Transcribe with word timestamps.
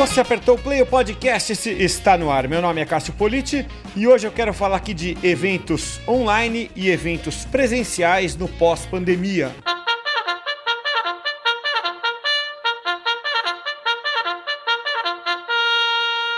Você 0.00 0.18
apertou 0.18 0.54
o 0.54 0.58
play, 0.58 0.80
o 0.80 0.86
podcast 0.86 1.52
está 1.52 2.16
no 2.16 2.30
ar. 2.30 2.48
Meu 2.48 2.62
nome 2.62 2.80
é 2.80 2.86
Cássio 2.86 3.12
Politi 3.12 3.66
e 3.94 4.08
hoje 4.08 4.26
eu 4.26 4.32
quero 4.32 4.54
falar 4.54 4.78
aqui 4.78 4.94
de 4.94 5.14
eventos 5.22 6.00
online 6.08 6.70
e 6.74 6.88
eventos 6.88 7.44
presenciais 7.44 8.34
no 8.34 8.48
pós-pandemia. 8.48 9.54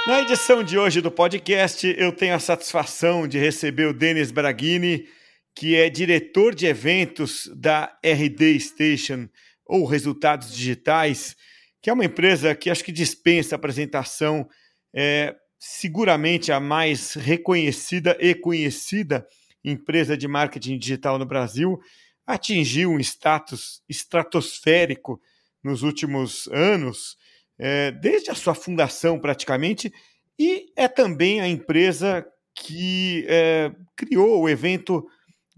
Na 0.09 0.23
edição 0.23 0.65
de 0.65 0.77
hoje 0.77 1.01
do 1.01 1.13
podcast, 1.13 1.95
eu 1.97 2.11
tenho 2.11 2.35
a 2.35 2.41
satisfação 2.41 3.29
de 3.29 3.39
receber 3.39 3.87
o 3.87 3.95
Denis 3.95 4.33
Braghini, 4.33 5.07
que 5.55 5.77
é 5.77 5.89
diretor 5.89 6.53
de 6.53 6.67
eventos 6.67 7.49
da 7.55 7.97
RD 8.05 8.59
Station, 8.59 9.29
ou 9.65 9.87
Resultados 9.87 10.53
Digitais, 10.53 11.37
que 11.83 11.91
é 11.91 11.93
uma 11.93 12.05
empresa 12.05 12.55
que 12.55 12.71
acho 12.71 12.85
que 12.85 12.93
dispensa 12.93 13.57
apresentação, 13.57 14.49
é 14.95 15.35
seguramente 15.59 16.53
a 16.53 16.61
mais 16.61 17.15
reconhecida 17.15 18.17
e 18.21 18.35
conhecida 18.35 19.27
empresa 19.65 20.17
de 20.17 20.27
marketing 20.27 20.79
digital 20.79 21.19
no 21.19 21.27
Brasil, 21.27 21.79
atingiu 22.27 22.91
um 22.91 23.01
status 23.01 23.83
estratosférico 23.89 25.21
nos 25.63 25.83
últimos 25.83 26.49
anos, 26.49 27.17
é, 27.59 27.91
desde 27.93 28.31
a 28.31 28.35
sua 28.35 28.55
fundação 28.55 29.21
praticamente, 29.21 29.93
e 30.39 30.67
é 30.77 30.89
também 30.89 31.41
a 31.41 31.49
empresa 31.49 32.27
que 32.55 33.25
é, 33.29 33.73
criou 33.97 34.41
o 34.41 34.49
evento 34.49 35.05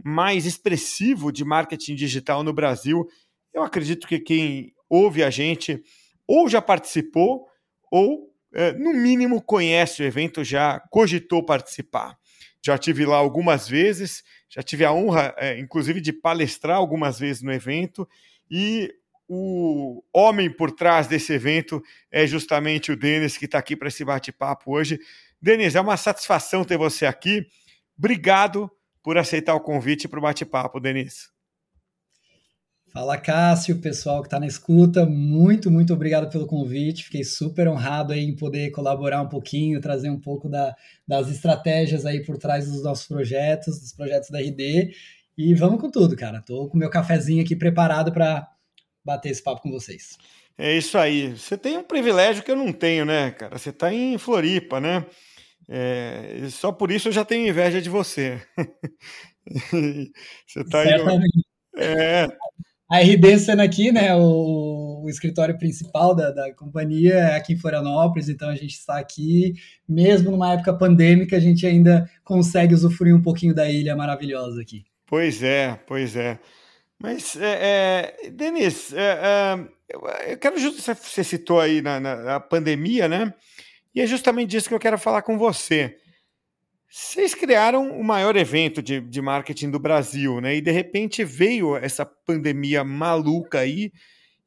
mais 0.03 0.45
expressivo 0.45 1.33
de 1.33 1.45
marketing 1.45 1.95
digital 1.95 2.43
no 2.43 2.53
Brasil. 2.53 3.07
Eu 3.53 3.63
acredito 3.63 4.07
que 4.07 4.19
quem 4.19 4.73
ouve 4.89 5.23
a 5.23 5.31
gente 5.31 5.83
ou 6.27 6.49
já 6.49 6.61
participou, 6.63 7.47
ou, 7.91 8.33
é, 8.55 8.73
no 8.73 8.93
mínimo, 8.93 9.43
conhece 9.43 10.03
o 10.03 10.07
evento, 10.07 10.45
já 10.45 10.81
cogitou 10.91 11.45
participar. 11.45 12.17
Já 12.65 12.79
tive 12.79 13.05
lá 13.05 13.17
algumas 13.17 13.69
vezes, 13.69 14.23
já 14.49 14.63
tive 14.63 14.85
a 14.85 14.93
honra, 14.93 15.35
é, 15.37 15.59
inclusive, 15.59 16.01
de 16.01 16.13
palestrar 16.13 16.77
algumas 16.77 17.19
vezes 17.19 17.43
no 17.43 17.53
evento, 17.53 18.09
e 18.51 18.91
o 19.29 20.03
homem 20.13 20.51
por 20.51 20.71
trás 20.71 21.07
desse 21.07 21.33
evento 21.33 21.83
é 22.11 22.27
justamente 22.27 22.93
o 22.93 22.97
Denis, 22.97 23.37
que 23.37 23.47
está 23.47 23.59
aqui 23.59 23.77
para 23.77 23.89
esse 23.89 24.05
bate-papo 24.05 24.73
hoje. 24.73 24.99
Denis, 25.41 25.75
é 25.75 25.81
uma 25.81 25.97
satisfação 25.97 26.65
ter 26.65 26.77
você 26.77 27.07
aqui. 27.07 27.47
Obrigado 27.99 28.71
por 29.03 29.19
aceitar 29.19 29.55
o 29.55 29.61
convite 29.61 30.09
para 30.09 30.19
o 30.19 30.23
bate-papo, 30.23 30.81
Denis. 30.81 31.34
Fala 32.95 33.19
Cássio, 33.19 33.81
pessoal 33.81 34.23
que 34.23 34.29
está 34.29 34.39
na 34.39 34.47
escuta, 34.47 35.05
muito, 35.05 35.69
muito 35.69 35.93
obrigado 35.93 36.31
pelo 36.31 36.47
convite. 36.47 37.03
Fiquei 37.03 37.25
super 37.25 37.67
honrado 37.67 38.13
aí 38.13 38.21
em 38.21 38.37
poder 38.37 38.71
colaborar 38.71 39.21
um 39.21 39.29
pouquinho, 39.29 39.81
trazer 39.81 40.09
um 40.11 40.21
pouco 40.21 40.49
da, 40.49 40.77
das 41.05 41.29
estratégias 41.29 42.07
aí 42.07 42.25
por 42.25 42.39
trás 42.39 42.71
dos 42.71 42.85
nossos 42.85 43.09
projetos, 43.09 43.81
dos 43.81 43.93
projetos 43.93 44.31
da 44.31 44.39
RD. 44.39 44.95
E 45.37 45.55
vamos 45.57 45.81
com 45.81 45.91
tudo, 45.91 46.15
cara. 46.15 46.41
Tô 46.41 46.69
com 46.69 46.79
meu 46.79 46.89
cafezinho 46.89 47.43
aqui 47.43 47.57
preparado 47.57 48.13
para 48.13 48.49
bater 49.05 49.31
esse 49.31 49.43
papo 49.43 49.63
com 49.63 49.73
vocês. 49.73 50.17
É 50.57 50.77
isso 50.77 50.97
aí. 50.97 51.37
Você 51.37 51.59
tem 51.59 51.77
um 51.77 51.83
privilégio 51.83 52.45
que 52.45 52.51
eu 52.53 52.57
não 52.57 52.73
tenho, 52.73 53.05
né, 53.05 53.33
cara? 53.33 53.59
Você 53.59 53.71
está 53.71 53.93
em 53.93 54.17
Floripa, 54.19 54.81
né? 54.81 55.05
É, 55.69 56.47
só 56.49 56.71
por 56.71 56.93
isso 56.93 57.09
eu 57.09 57.13
já 57.13 57.25
tenho 57.25 57.49
inveja 57.49 57.83
de 57.83 57.91
você. 57.91 58.41
você 60.47 60.61
está 60.61 60.83
aí. 60.83 60.91
É, 61.77 62.29
a 62.91 62.99
RD 62.99 63.39
sendo 63.39 63.63
aqui, 63.63 63.91
né, 63.91 64.15
o, 64.15 65.03
o 65.05 65.09
escritório 65.09 65.57
principal 65.57 66.15
da, 66.15 66.31
da 66.31 66.53
companhia 66.55 67.15
é 67.15 67.37
aqui 67.37 67.55
em 67.55 67.59
Florianópolis, 67.59 68.29
então 68.29 68.49
a 68.49 68.55
gente 68.55 68.75
está 68.75 68.99
aqui, 68.99 69.55
mesmo 69.89 70.31
numa 70.31 70.53
época 70.53 70.77
pandêmica, 70.77 71.37
a 71.37 71.41
gente 71.41 71.67
ainda 71.67 72.09
consegue 72.23 72.75
usufruir 72.75 73.15
um 73.15 73.23
pouquinho 73.23 73.55
da 73.55 73.71
ilha 73.71 73.97
maravilhosa 73.97 74.61
aqui. 74.61 74.85
Pois 75.07 75.43
é, 75.43 75.79
pois 75.87 76.17
é. 76.17 76.39
Mas, 77.01 77.37
é, 77.37 78.15
é, 78.25 78.31
Denis, 78.31 78.93
é, 78.93 79.19
é 79.23 79.75
eu 80.33 80.39
quero 80.39 80.57
você 80.59 81.23
citou 81.23 81.61
aí 81.61 81.83
na, 81.83 82.01
na 82.01 82.41
pandemia, 82.41 83.07
né? 83.07 83.33
E 83.95 84.01
é 84.01 84.07
justamente 84.07 84.51
disso 84.51 84.69
que 84.69 84.75
eu 84.75 84.81
quero 84.81 84.99
falar 84.99 85.23
com 85.23 85.39
você. 85.39 85.97
Vocês 86.97 87.35
criaram 87.35 87.91
o 87.99 88.05
maior 88.05 88.37
evento 88.37 88.81
de, 88.81 89.01
de 89.01 89.21
marketing 89.21 89.69
do 89.69 89.81
Brasil, 89.81 90.41
né? 90.41 90.55
E 90.55 90.61
de 90.61 90.71
repente 90.71 91.25
veio 91.25 91.75
essa 91.75 92.07
pandemia 92.07 92.85
maluca 92.85 93.59
aí, 93.59 93.91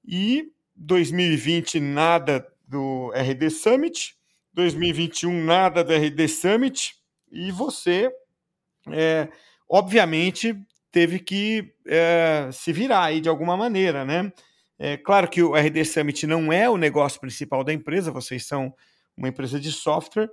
e 0.07 0.45
2020 0.73 1.81
nada 1.81 2.47
do 2.65 3.11
RD 3.13 3.49
Summit, 3.49 4.15
2021 4.53 5.43
nada 5.43 5.83
do 5.83 5.91
RD 5.91 6.25
Summit, 6.29 6.95
e 7.29 7.51
você, 7.51 8.09
é, 8.93 9.27
obviamente, 9.69 10.55
teve 10.89 11.19
que 11.19 11.73
é, 11.85 12.47
se 12.53 12.71
virar 12.71 13.03
aí 13.03 13.19
de 13.19 13.27
alguma 13.27 13.57
maneira, 13.57 14.05
né? 14.05 14.31
É 14.79 14.95
claro 14.95 15.27
que 15.27 15.43
o 15.43 15.53
RD 15.53 15.83
Summit 15.83 16.25
não 16.25 16.53
é 16.53 16.69
o 16.69 16.77
negócio 16.77 17.19
principal 17.19 17.61
da 17.61 17.73
empresa, 17.73 18.09
vocês 18.09 18.45
são 18.47 18.73
uma 19.17 19.27
empresa 19.27 19.59
de 19.59 19.69
software, 19.69 20.29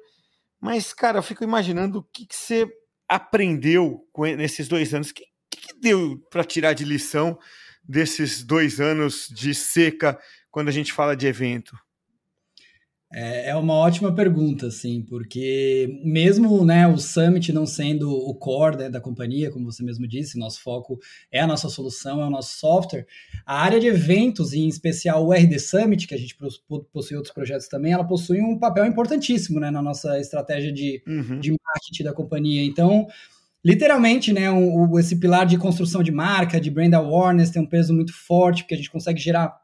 mas, 0.64 0.94
cara, 0.94 1.18
eu 1.18 1.22
fico 1.22 1.44
imaginando 1.44 1.98
o 1.98 2.02
que, 2.02 2.24
que 2.24 2.34
você 2.34 2.66
aprendeu 3.06 4.00
nesses 4.38 4.66
dois 4.66 4.94
anos. 4.94 5.10
O 5.10 5.14
que, 5.14 5.26
que 5.50 5.78
deu 5.78 6.18
para 6.30 6.42
tirar 6.42 6.72
de 6.72 6.86
lição 6.86 7.38
desses 7.86 8.42
dois 8.42 8.80
anos 8.80 9.28
de 9.28 9.54
seca 9.54 10.18
quando 10.50 10.68
a 10.68 10.72
gente 10.72 10.90
fala 10.90 11.14
de 11.14 11.26
evento? 11.26 11.76
É, 13.16 13.50
é 13.50 13.54
uma 13.54 13.74
ótima 13.74 14.12
pergunta, 14.12 14.66
assim, 14.66 15.00
porque 15.00 16.00
mesmo 16.02 16.64
né, 16.64 16.84
o 16.88 16.98
Summit 16.98 17.52
não 17.52 17.64
sendo 17.64 18.10
o 18.10 18.34
core 18.34 18.76
né, 18.76 18.90
da 18.90 19.00
companhia, 19.00 19.52
como 19.52 19.70
você 19.70 19.84
mesmo 19.84 20.04
disse, 20.04 20.36
nosso 20.36 20.60
foco 20.60 20.98
é 21.30 21.38
a 21.40 21.46
nossa 21.46 21.68
solução, 21.68 22.20
é 22.20 22.26
o 22.26 22.30
nosso 22.30 22.58
software, 22.58 23.06
a 23.46 23.62
área 23.62 23.78
de 23.78 23.86
eventos, 23.86 24.52
e 24.52 24.58
em 24.58 24.68
especial 24.68 25.24
o 25.24 25.32
RD 25.32 25.60
Summit, 25.60 26.08
que 26.08 26.14
a 26.14 26.18
gente 26.18 26.36
possui 26.92 27.16
outros 27.16 27.32
projetos 27.32 27.68
também, 27.68 27.92
ela 27.92 28.02
possui 28.02 28.40
um 28.42 28.58
papel 28.58 28.84
importantíssimo 28.84 29.60
né, 29.60 29.70
na 29.70 29.80
nossa 29.80 30.18
estratégia 30.18 30.72
de, 30.72 31.00
uhum. 31.06 31.38
de 31.38 31.54
marketing 31.64 32.02
da 32.02 32.12
companhia. 32.12 32.64
Então, 32.64 33.06
literalmente, 33.64 34.32
né, 34.32 34.50
um, 34.50 34.98
esse 34.98 35.14
pilar 35.20 35.46
de 35.46 35.56
construção 35.56 36.02
de 36.02 36.10
marca, 36.10 36.60
de 36.60 36.68
brand 36.68 36.92
awareness, 36.94 37.50
tem 37.50 37.62
um 37.62 37.66
peso 37.66 37.94
muito 37.94 38.12
forte, 38.12 38.64
porque 38.64 38.74
a 38.74 38.76
gente 38.76 38.90
consegue 38.90 39.20
gerar 39.20 39.54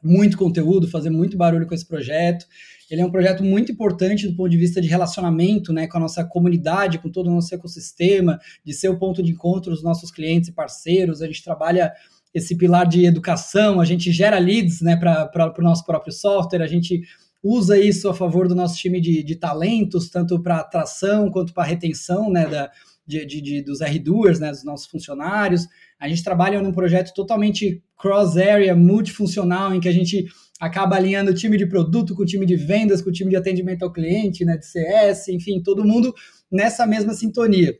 muito 0.00 0.38
conteúdo, 0.38 0.86
fazer 0.86 1.10
muito 1.10 1.36
barulho 1.36 1.66
com 1.66 1.74
esse 1.74 1.84
projeto. 1.84 2.46
Ele 2.90 3.00
é 3.00 3.06
um 3.06 3.10
projeto 3.10 3.44
muito 3.44 3.70
importante 3.70 4.26
do 4.26 4.34
ponto 4.34 4.50
de 4.50 4.56
vista 4.56 4.80
de 4.80 4.88
relacionamento 4.88 5.72
né, 5.72 5.86
com 5.86 5.96
a 5.96 6.00
nossa 6.00 6.24
comunidade, 6.24 6.98
com 6.98 7.08
todo 7.08 7.28
o 7.28 7.34
nosso 7.34 7.54
ecossistema, 7.54 8.38
de 8.64 8.74
ser 8.74 8.88
o 8.88 8.98
ponto 8.98 9.22
de 9.22 9.30
encontro 9.30 9.70
dos 9.70 9.82
nossos 9.82 10.10
clientes 10.10 10.48
e 10.48 10.52
parceiros. 10.52 11.22
A 11.22 11.26
gente 11.26 11.44
trabalha 11.44 11.92
esse 12.34 12.56
pilar 12.56 12.86
de 12.86 13.04
educação, 13.04 13.80
a 13.80 13.84
gente 13.84 14.10
gera 14.10 14.38
leads 14.38 14.80
né, 14.80 14.96
para 14.96 15.54
o 15.56 15.62
nosso 15.62 15.84
próprio 15.84 16.12
software, 16.12 16.62
a 16.62 16.66
gente 16.66 17.02
usa 17.42 17.78
isso 17.78 18.08
a 18.08 18.14
favor 18.14 18.46
do 18.46 18.54
nosso 18.54 18.76
time 18.76 19.00
de, 19.00 19.22
de 19.22 19.36
talentos, 19.36 20.10
tanto 20.10 20.40
para 20.42 20.58
atração 20.58 21.30
quanto 21.30 21.54
para 21.54 21.64
retenção 21.64 22.30
né, 22.30 22.46
da, 22.46 22.70
de, 23.06 23.24
de, 23.24 23.62
dos 23.62 23.80
R-Doers, 23.80 24.38
né, 24.38 24.50
dos 24.50 24.64
nossos 24.64 24.86
funcionários. 24.86 25.66
A 25.98 26.08
gente 26.08 26.22
trabalha 26.22 26.60
num 26.62 26.72
projeto 26.72 27.12
totalmente 27.14 27.82
cross-area, 27.96 28.76
multifuncional, 28.76 29.74
em 29.74 29.80
que 29.80 29.88
a 29.88 29.92
gente 29.92 30.26
acaba 30.60 30.96
alinhando 30.96 31.30
o 31.30 31.34
time 31.34 31.56
de 31.56 31.64
produto 31.64 32.14
com 32.14 32.22
o 32.22 32.26
time 32.26 32.44
de 32.44 32.54
vendas, 32.54 33.00
com 33.00 33.08
o 33.08 33.12
time 33.12 33.30
de 33.30 33.36
atendimento 33.36 33.82
ao 33.82 33.92
cliente, 33.92 34.44
né, 34.44 34.58
de 34.58 34.66
CS, 34.66 35.28
enfim, 35.28 35.62
todo 35.62 35.84
mundo 35.84 36.14
nessa 36.52 36.86
mesma 36.86 37.14
sintonia. 37.14 37.78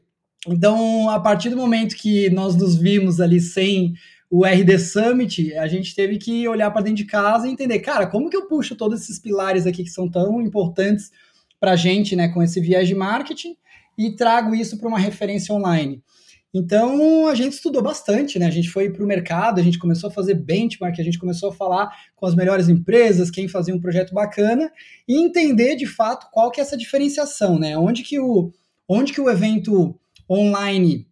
Então, 0.49 1.11
a 1.11 1.21
partir 1.21 1.51
do 1.51 1.57
momento 1.57 1.95
que 1.95 2.31
nós 2.31 2.57
nos 2.57 2.75
vimos 2.75 3.21
ali 3.21 3.39
sem 3.39 3.93
o 4.31 4.47
RD 4.47 4.79
Summit, 4.79 5.53
a 5.55 5.67
gente 5.67 5.95
teve 5.95 6.17
que 6.17 6.49
olhar 6.49 6.71
para 6.71 6.83
dentro 6.83 6.99
de 6.99 7.05
casa 7.05 7.47
e 7.47 7.51
entender, 7.51 7.81
cara, 7.81 8.07
como 8.07 8.31
que 8.31 8.37
eu 8.37 8.47
puxo 8.47 8.75
todos 8.75 9.03
esses 9.03 9.19
pilares 9.19 9.67
aqui 9.67 9.85
que 9.85 9.91
são 9.91 10.09
tão 10.09 10.41
importantes 10.41 11.11
para 11.59 11.73
a 11.73 11.77
gente, 11.77 12.17
né, 12.17 12.29
com 12.29 12.43
esse 12.43 12.61
viés 12.61 12.89
de 12.89 12.95
marketing 12.95 13.57
e 13.99 14.13
trago 14.17 14.55
isso 14.55 14.79
para 14.79 14.89
uma 14.89 14.99
referência 14.99 15.55
online. 15.55 16.03
Então 16.53 17.29
a 17.29 17.35
gente 17.35 17.53
estudou 17.53 17.81
bastante, 17.83 18.39
né? 18.39 18.47
A 18.47 18.51
gente 18.51 18.69
foi 18.71 18.91
para 18.91 19.05
o 19.05 19.07
mercado, 19.07 19.61
a 19.61 19.63
gente 19.63 19.79
começou 19.79 20.11
a 20.11 20.13
fazer 20.13 20.35
benchmark, 20.35 20.99
a 20.99 21.05
gente 21.05 21.19
começou 21.19 21.51
a 21.51 21.55
falar 21.55 21.89
com 22.17 22.27
as 22.27 22.35
melhores 22.35 22.69
empresas, 22.69 23.31
quem 23.31 23.49
fazia 23.49 23.75
um 23.75 23.81
projeto 23.81 24.13
bacana, 24.13 24.71
e 25.07 25.17
entender 25.17 25.77
de 25.77 25.87
fato 25.87 26.29
qual 26.33 26.51
que 26.51 26.61
é 26.61 26.63
essa 26.63 26.77
diferenciação, 26.77 27.59
né? 27.59 27.79
Onde 27.79 28.03
que 28.03 28.19
o, 28.19 28.53
onde 28.89 29.13
que 29.13 29.21
o 29.21 29.31
evento 29.31 29.99
online 30.29 31.07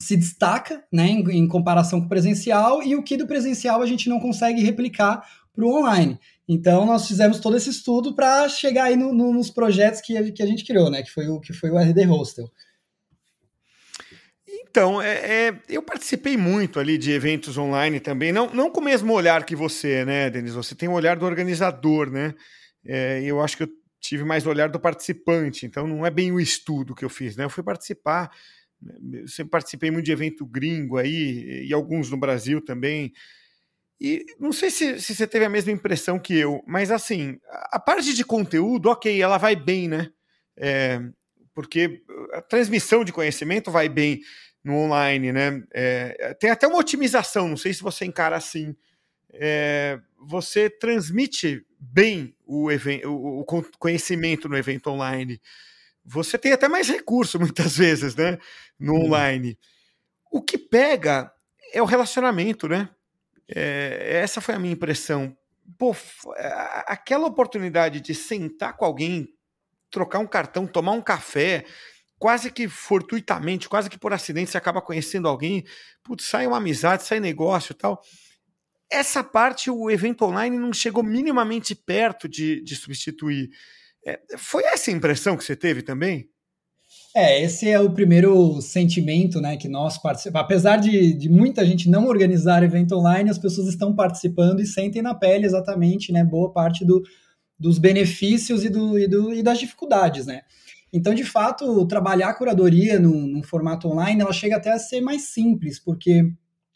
se 0.00 0.16
destaca, 0.16 0.84
né, 0.92 1.08
em, 1.08 1.28
em 1.38 1.48
comparação 1.48 1.98
com 1.98 2.06
o 2.06 2.08
presencial, 2.08 2.80
e 2.82 2.94
o 2.94 3.02
que 3.02 3.16
do 3.16 3.26
presencial 3.26 3.82
a 3.82 3.86
gente 3.86 4.08
não 4.08 4.20
consegue 4.20 4.62
replicar 4.62 5.24
para 5.52 5.64
o 5.64 5.76
online. 5.76 6.18
Então 6.48 6.86
nós 6.86 7.08
fizemos 7.08 7.40
todo 7.40 7.56
esse 7.56 7.68
estudo 7.68 8.14
para 8.14 8.48
chegar 8.48 8.84
aí 8.84 8.96
no, 8.96 9.12
no, 9.12 9.32
nos 9.32 9.50
projetos 9.50 10.00
que 10.00 10.16
a, 10.16 10.32
que 10.32 10.42
a 10.42 10.46
gente 10.46 10.64
criou, 10.64 10.88
né? 10.88 11.02
Que 11.02 11.10
foi 11.10 11.26
o 11.28 11.40
que 11.40 11.52
foi 11.52 11.70
o 11.70 11.78
RD 11.78 12.04
Hostel. 12.04 12.48
Então, 14.70 15.00
é, 15.00 15.48
é, 15.48 15.62
eu 15.68 15.82
participei 15.82 16.36
muito 16.36 16.78
ali 16.78 16.98
de 16.98 17.10
eventos 17.10 17.56
online 17.56 18.00
também, 18.00 18.32
não, 18.32 18.50
não 18.52 18.70
com 18.70 18.80
o 18.80 18.84
mesmo 18.84 19.12
olhar 19.12 19.44
que 19.44 19.56
você, 19.56 20.04
né, 20.04 20.30
Denis? 20.30 20.54
Você 20.54 20.74
tem 20.74 20.88
o 20.88 20.92
olhar 20.92 21.16
do 21.16 21.26
organizador, 21.26 22.10
né? 22.10 22.34
é, 22.88 23.22
eu 23.22 23.40
acho 23.40 23.56
que 23.56 23.62
eu 23.64 23.68
tive 24.00 24.24
mais 24.24 24.46
o 24.46 24.50
olhar 24.50 24.68
do 24.68 24.80
participante, 24.80 25.66
então 25.66 25.86
não 25.86 26.06
é 26.06 26.10
bem 26.10 26.32
o 26.32 26.40
estudo 26.40 26.94
que 26.94 27.04
eu 27.04 27.10
fiz, 27.10 27.36
né? 27.36 27.44
Eu 27.44 27.50
fui 27.50 27.62
participar, 27.62 28.30
né, 28.80 29.20
eu 29.22 29.28
sempre 29.28 29.50
participei 29.50 29.90
muito 29.90 30.06
de 30.06 30.12
evento 30.12 30.46
gringo 30.46 30.96
aí, 30.96 31.66
e 31.66 31.72
alguns 31.72 32.10
no 32.10 32.16
Brasil 32.16 32.64
também. 32.64 33.12
E 34.00 34.24
não 34.38 34.52
sei 34.52 34.70
se, 34.70 35.00
se 35.00 35.14
você 35.14 35.26
teve 35.26 35.44
a 35.44 35.48
mesma 35.50 35.72
impressão 35.72 36.18
que 36.18 36.34
eu, 36.34 36.62
mas 36.66 36.90
assim, 36.90 37.38
a 37.72 37.80
parte 37.80 38.14
de 38.14 38.24
conteúdo, 38.24 38.88
ok, 38.88 39.20
ela 39.20 39.38
vai 39.38 39.56
bem, 39.56 39.88
né? 39.88 40.10
É, 40.56 41.00
porque 41.54 42.02
a 42.32 42.40
transmissão 42.40 43.04
de 43.04 43.12
conhecimento 43.12 43.70
vai 43.70 43.88
bem 43.88 44.20
no 44.68 44.76
online, 44.76 45.32
né? 45.32 45.62
É, 45.72 46.34
tem 46.38 46.50
até 46.50 46.66
uma 46.66 46.78
otimização, 46.78 47.48
não 47.48 47.56
sei 47.56 47.72
se 47.72 47.82
você 47.82 48.04
encara 48.04 48.36
assim. 48.36 48.76
É, 49.32 49.98
você 50.20 50.68
transmite 50.68 51.64
bem 51.80 52.36
o, 52.44 52.70
evento, 52.70 53.10
o, 53.10 53.44
conhecimento 53.78 54.46
no 54.46 54.58
evento 54.58 54.90
online. 54.90 55.40
Você 56.04 56.36
tem 56.36 56.52
até 56.52 56.68
mais 56.68 56.86
recurso, 56.86 57.40
muitas 57.40 57.78
vezes, 57.78 58.14
né? 58.14 58.38
No 58.78 58.92
hum. 58.92 59.06
online. 59.06 59.58
O 60.30 60.42
que 60.42 60.58
pega 60.58 61.32
é 61.72 61.80
o 61.80 61.86
relacionamento, 61.86 62.68
né? 62.68 62.90
É, 63.48 64.20
essa 64.22 64.38
foi 64.42 64.54
a 64.54 64.58
minha 64.58 64.74
impressão. 64.74 65.34
Pô, 65.78 65.96
aquela 66.86 67.26
oportunidade 67.26 68.02
de 68.02 68.14
sentar 68.14 68.76
com 68.76 68.84
alguém, 68.84 69.32
trocar 69.90 70.18
um 70.18 70.26
cartão, 70.26 70.66
tomar 70.66 70.92
um 70.92 71.00
café, 71.00 71.64
quase 72.18 72.50
que 72.50 72.68
fortuitamente, 72.68 73.68
quase 73.68 73.88
que 73.88 73.98
por 73.98 74.12
acidente, 74.12 74.50
você 74.50 74.58
acaba 74.58 74.82
conhecendo 74.82 75.28
alguém, 75.28 75.64
putz, 76.02 76.24
sai 76.24 76.46
uma 76.46 76.56
amizade, 76.56 77.04
sai 77.04 77.20
negócio 77.20 77.72
e 77.72 77.76
tal. 77.76 78.02
Essa 78.90 79.22
parte 79.22 79.70
o 79.70 79.90
evento 79.90 80.24
online 80.24 80.58
não 80.58 80.72
chegou 80.72 81.02
minimamente 81.02 81.74
perto 81.74 82.28
de, 82.28 82.62
de 82.62 82.74
substituir. 82.74 83.50
É, 84.04 84.18
foi 84.36 84.64
essa 84.64 84.90
a 84.90 84.94
impressão 84.94 85.36
que 85.36 85.44
você 85.44 85.54
teve 85.54 85.82
também? 85.82 86.28
É, 87.14 87.42
esse 87.42 87.68
é 87.68 87.80
o 87.80 87.90
primeiro 87.90 88.60
sentimento 88.60 89.40
né, 89.40 89.56
que 89.56 89.68
nós 89.68 89.98
participamos. 89.98 90.44
Apesar 90.44 90.76
de, 90.76 91.12
de 91.12 91.28
muita 91.28 91.64
gente 91.64 91.88
não 91.88 92.06
organizar 92.06 92.62
evento 92.62 92.94
online, 92.94 93.30
as 93.30 93.38
pessoas 93.38 93.68
estão 93.68 93.94
participando 93.94 94.60
e 94.60 94.66
sentem 94.66 95.02
na 95.02 95.14
pele 95.14 95.46
exatamente 95.46 96.12
né, 96.12 96.24
boa 96.24 96.52
parte 96.52 96.84
do, 96.84 97.02
dos 97.58 97.78
benefícios 97.78 98.64
e, 98.64 98.68
do, 98.68 98.98
e, 98.98 99.06
do, 99.06 99.32
e 99.34 99.42
das 99.42 99.58
dificuldades. 99.58 100.26
Né? 100.26 100.42
Então, 100.92 101.14
de 101.14 101.24
fato, 101.24 101.86
trabalhar 101.86 102.30
a 102.30 102.34
curadoria 102.34 102.98
no 102.98 103.42
formato 103.42 103.88
online, 103.88 104.22
ela 104.22 104.32
chega 104.32 104.56
até 104.56 104.72
a 104.72 104.78
ser 104.78 105.00
mais 105.00 105.22
simples, 105.22 105.78
porque 105.78 106.32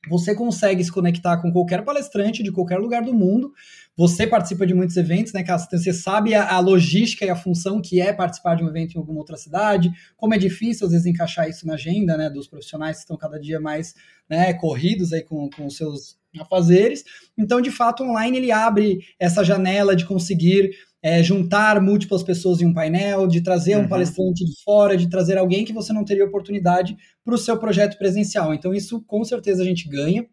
você 0.08 0.34
consegue 0.34 0.82
se 0.82 0.90
conectar 0.90 1.36
com 1.40 1.52
qualquer 1.52 1.84
palestrante 1.84 2.42
de 2.42 2.50
qualquer 2.50 2.78
lugar 2.78 3.02
do 3.02 3.14
mundo. 3.14 3.52
Você 3.96 4.26
participa 4.26 4.66
de 4.66 4.74
muitos 4.74 4.96
eventos, 4.96 5.32
né, 5.32 5.44
Cássio? 5.44 5.78
Você 5.78 5.92
sabe 5.92 6.34
a, 6.34 6.54
a, 6.54 6.58
logística 6.58 7.24
e 7.24 7.30
a 7.30 7.36
função 7.36 7.80
que 7.80 8.00
é 8.00 8.12
participar 8.12 8.56
de 8.56 8.64
um 8.64 8.68
evento 8.68 8.94
em 8.94 8.98
alguma 8.98 9.20
outra 9.20 9.36
cidade, 9.36 9.92
como 10.16 10.34
é 10.34 10.38
difícil, 10.38 10.86
às 10.86 10.92
vezes, 10.92 11.06
encaixar 11.06 11.48
isso 11.48 11.66
na 11.66 11.74
agenda, 11.74 12.16
né, 12.16 12.28
dos 12.28 12.48
profissionais 12.48 12.96
que 12.96 13.02
estão 13.02 13.16
cada 13.16 13.38
dia 13.38 13.60
mais 13.60 13.94
né, 14.28 14.52
corridos 14.54 15.12
aí 15.12 15.22
com, 15.22 15.48
com 15.50 15.66
os 15.66 15.76
seus 15.76 16.18
afazeres. 16.40 17.04
Então, 17.38 17.60
de 17.60 17.70
fato, 17.70 18.02
online 18.02 18.38
ele 18.38 18.50
abre 18.50 19.00
essa 19.20 19.44
janela 19.44 19.94
de 19.94 20.04
conseguir 20.04 20.70
é, 21.02 21.22
juntar 21.22 21.80
múltiplas 21.80 22.22
pessoas 22.22 22.60
em 22.60 22.66
um 22.66 22.72
painel, 22.72 23.26
de 23.26 23.40
trazer 23.40 23.76
uhum. 23.76 23.82
um 23.82 23.88
palestrante 23.88 24.44
de 24.44 24.62
fora, 24.62 24.96
de 24.96 25.08
trazer 25.08 25.36
alguém 25.36 25.64
que 25.64 25.72
você 25.72 25.92
não 25.92 26.04
teria 26.04 26.24
oportunidade 26.24 26.96
para 27.24 27.34
o 27.34 27.38
seu 27.38 27.58
projeto 27.58 27.98
presencial. 27.98 28.54
Então, 28.54 28.72
isso 28.72 29.02
com 29.02 29.24
certeza 29.24 29.62
a 29.62 29.66
gente 29.66 29.88
ganha. 29.88 30.24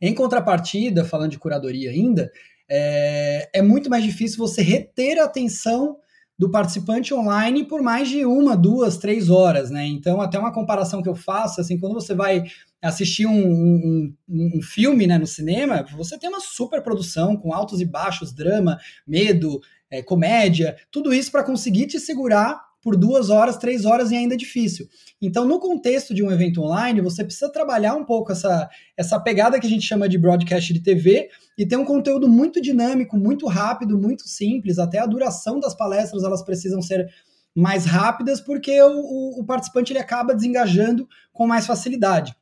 Em 0.00 0.14
contrapartida, 0.14 1.04
falando 1.04 1.30
de 1.30 1.38
curadoria 1.38 1.90
ainda, 1.90 2.30
é, 2.70 3.48
é 3.54 3.62
muito 3.62 3.88
mais 3.88 4.04
difícil 4.04 4.38
você 4.38 4.60
reter 4.60 5.18
a 5.18 5.24
atenção 5.24 5.96
do 6.38 6.50
participante 6.50 7.12
online 7.12 7.64
por 7.64 7.82
mais 7.82 8.08
de 8.08 8.24
uma, 8.24 8.56
duas, 8.56 8.96
três 8.96 9.28
horas, 9.28 9.70
né? 9.70 9.84
Então, 9.86 10.20
até 10.20 10.38
uma 10.38 10.52
comparação 10.52 11.02
que 11.02 11.08
eu 11.08 11.16
faço, 11.16 11.60
assim, 11.60 11.78
quando 11.80 11.94
você 11.94 12.14
vai 12.14 12.44
assistir 12.80 13.26
um, 13.26 13.36
um, 13.36 14.14
um, 14.28 14.62
filme 14.62 15.04
né, 15.04 15.18
no 15.18 15.26
cinema, 15.26 15.84
você 15.96 16.16
tem 16.16 16.28
uma 16.28 16.38
super 16.38 16.80
produção 16.80 17.36
com 17.36 17.52
altos 17.52 17.80
e 17.80 17.84
baixos, 17.84 18.32
drama, 18.32 18.78
medo, 19.04 19.60
é, 19.90 20.02
comédia, 20.02 20.76
tudo 20.90 21.12
isso 21.12 21.30
para 21.30 21.44
conseguir 21.44 21.86
te 21.86 21.98
segurar 21.98 22.68
por 22.80 22.96
duas 22.96 23.28
horas, 23.28 23.56
três 23.56 23.84
horas 23.84 24.10
e 24.10 24.16
ainda 24.16 24.34
é 24.34 24.36
difícil. 24.36 24.88
Então, 25.20 25.44
no 25.44 25.58
contexto 25.58 26.14
de 26.14 26.22
um 26.22 26.30
evento 26.30 26.62
online, 26.62 27.00
você 27.00 27.24
precisa 27.24 27.50
trabalhar 27.50 27.94
um 27.94 28.04
pouco 28.04 28.30
essa, 28.30 28.68
essa 28.96 29.18
pegada 29.18 29.58
que 29.58 29.66
a 29.66 29.70
gente 29.70 29.86
chama 29.86 30.08
de 30.08 30.16
broadcast 30.16 30.72
de 30.72 30.80
TV 30.80 31.28
e 31.56 31.66
ter 31.66 31.76
um 31.76 31.84
conteúdo 31.84 32.28
muito 32.28 32.60
dinâmico, 32.60 33.16
muito 33.16 33.46
rápido, 33.46 33.98
muito 33.98 34.28
simples. 34.28 34.78
Até 34.78 34.98
a 35.00 35.06
duração 35.06 35.58
das 35.58 35.74
palestras 35.74 36.22
elas 36.22 36.42
precisam 36.42 36.80
ser 36.80 37.08
mais 37.54 37.84
rápidas 37.84 38.40
porque 38.40 38.80
o, 38.80 39.00
o, 39.00 39.40
o 39.40 39.44
participante 39.44 39.92
ele 39.92 39.98
acaba 39.98 40.34
desengajando 40.34 41.08
com 41.32 41.46
mais 41.46 41.66
facilidade. 41.66 42.34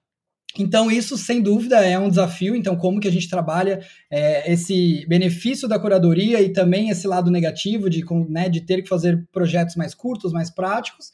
Então, 0.59 0.91
isso, 0.91 1.19
sem 1.19 1.43
dúvida, 1.43 1.85
é 1.85 1.99
um 1.99 2.09
desafio. 2.09 2.57
Então, 2.57 2.77
como 2.77 3.01
que 3.01 3.09
a 3.09 3.13
gente 3.13 3.29
trabalha 3.29 3.81
é, 4.11 4.53
esse 4.53 5.05
benefício 5.07 5.69
da 5.69 5.79
curadoria 5.79 6.41
e 6.41 6.53
também 6.53 6.91
esse 6.91 7.07
lado 7.07 7.31
negativo 7.31 7.91
de, 7.91 8.05
né, 8.29 8.49
de 8.49 8.61
ter 8.61 8.83
que 8.83 8.89
fazer 8.89 9.27
projetos 9.33 9.77
mais 9.77 9.95
curtos, 9.95 10.33
mais 10.33 10.51
práticos. 10.51 11.13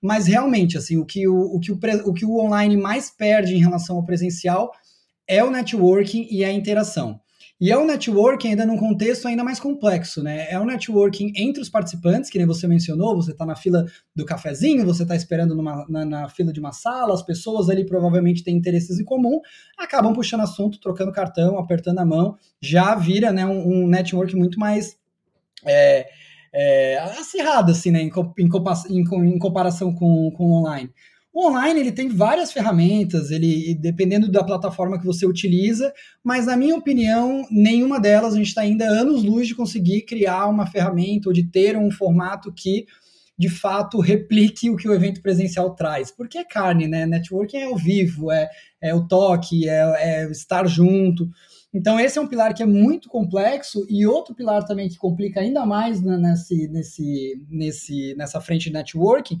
Mas, 0.00 0.26
realmente, 0.26 0.76
assim, 0.76 0.96
o 0.96 1.06
que 1.06 1.28
o, 1.28 1.54
o, 1.54 1.60
que 1.60 1.70
o, 1.70 1.78
o 2.06 2.12
que 2.12 2.24
o 2.24 2.38
online 2.38 2.76
mais 2.76 3.10
perde 3.10 3.54
em 3.54 3.60
relação 3.60 3.96
ao 3.96 4.04
presencial 4.04 4.72
é 5.28 5.42
o 5.44 5.50
networking 5.50 6.26
e 6.30 6.44
a 6.44 6.52
interação. 6.52 7.21
E 7.62 7.70
é 7.70 7.78
um 7.78 7.86
networking 7.86 8.48
ainda 8.48 8.66
num 8.66 8.76
contexto 8.76 9.28
ainda 9.28 9.44
mais 9.44 9.60
complexo, 9.60 10.20
né? 10.20 10.50
É 10.50 10.58
um 10.58 10.64
networking 10.64 11.32
entre 11.36 11.62
os 11.62 11.68
participantes, 11.68 12.28
que 12.28 12.36
nem 12.36 12.44
você 12.44 12.66
mencionou, 12.66 13.14
você 13.14 13.30
está 13.30 13.46
na 13.46 13.54
fila 13.54 13.86
do 14.16 14.24
cafezinho, 14.24 14.84
você 14.84 15.04
está 15.04 15.14
esperando 15.14 15.54
numa, 15.54 15.86
na, 15.88 16.04
na, 16.04 16.28
fila 16.28 16.52
de 16.52 16.58
uma 16.58 16.72
sala, 16.72 17.14
as 17.14 17.22
pessoas 17.22 17.70
ali 17.70 17.86
provavelmente 17.86 18.42
têm 18.42 18.56
interesses 18.56 18.98
em 18.98 19.04
comum, 19.04 19.38
acabam 19.78 20.12
puxando 20.12 20.40
assunto, 20.40 20.80
trocando 20.80 21.12
cartão, 21.12 21.56
apertando 21.56 22.00
a 22.00 22.04
mão, 22.04 22.36
já 22.60 22.96
vira 22.96 23.32
né, 23.32 23.46
um, 23.46 23.84
um 23.84 23.86
network 23.86 24.34
muito 24.34 24.58
mais 24.58 24.96
é, 25.64 26.08
é, 26.52 26.98
acirrado, 26.98 27.70
assim, 27.70 27.92
né, 27.92 28.02
em, 28.02 28.10
em, 28.40 29.34
em 29.34 29.38
comparação 29.38 29.94
com, 29.94 30.32
com 30.32 30.50
online. 30.50 30.90
O 31.32 31.48
online 31.48 31.80
ele 31.80 31.92
tem 31.92 32.08
várias 32.08 32.52
ferramentas, 32.52 33.30
ele 33.30 33.74
dependendo 33.74 34.30
da 34.30 34.44
plataforma 34.44 35.00
que 35.00 35.06
você 35.06 35.26
utiliza, 35.26 35.92
mas 36.22 36.44
na 36.44 36.56
minha 36.56 36.76
opinião, 36.76 37.46
nenhuma 37.50 37.98
delas 37.98 38.34
a 38.34 38.36
gente 38.36 38.48
está 38.48 38.60
ainda 38.60 38.84
anos 38.84 39.24
luz 39.24 39.48
de 39.48 39.54
conseguir 39.54 40.02
criar 40.02 40.46
uma 40.46 40.66
ferramenta 40.66 41.30
ou 41.30 41.32
de 41.32 41.44
ter 41.44 41.76
um 41.76 41.90
formato 41.90 42.52
que 42.52 42.84
de 43.38 43.48
fato 43.48 43.98
replique 43.98 44.68
o 44.68 44.76
que 44.76 44.86
o 44.86 44.94
evento 44.94 45.22
presencial 45.22 45.74
traz. 45.74 46.10
Porque 46.10 46.36
é 46.36 46.44
carne, 46.44 46.86
né? 46.86 47.06
Networking 47.06 47.56
é 47.56 47.64
ao 47.64 47.76
vivo, 47.76 48.30
é, 48.30 48.48
é 48.80 48.94
o 48.94 49.08
toque, 49.08 49.66
é, 49.66 49.80
é 49.98 50.30
estar 50.30 50.66
junto. 50.66 51.28
Então, 51.74 51.98
esse 51.98 52.18
é 52.18 52.20
um 52.20 52.26
pilar 52.26 52.52
que 52.52 52.62
é 52.62 52.66
muito 52.66 53.08
complexo, 53.08 53.86
e 53.88 54.06
outro 54.06 54.34
pilar 54.34 54.62
também 54.64 54.90
que 54.90 54.98
complica 54.98 55.40
ainda 55.40 55.64
mais 55.64 56.02
nesse, 56.02 56.68
nesse, 56.68 57.42
nesse, 57.48 58.14
nessa 58.14 58.40
frente 58.42 58.64
de 58.64 58.74
networking 58.74 59.40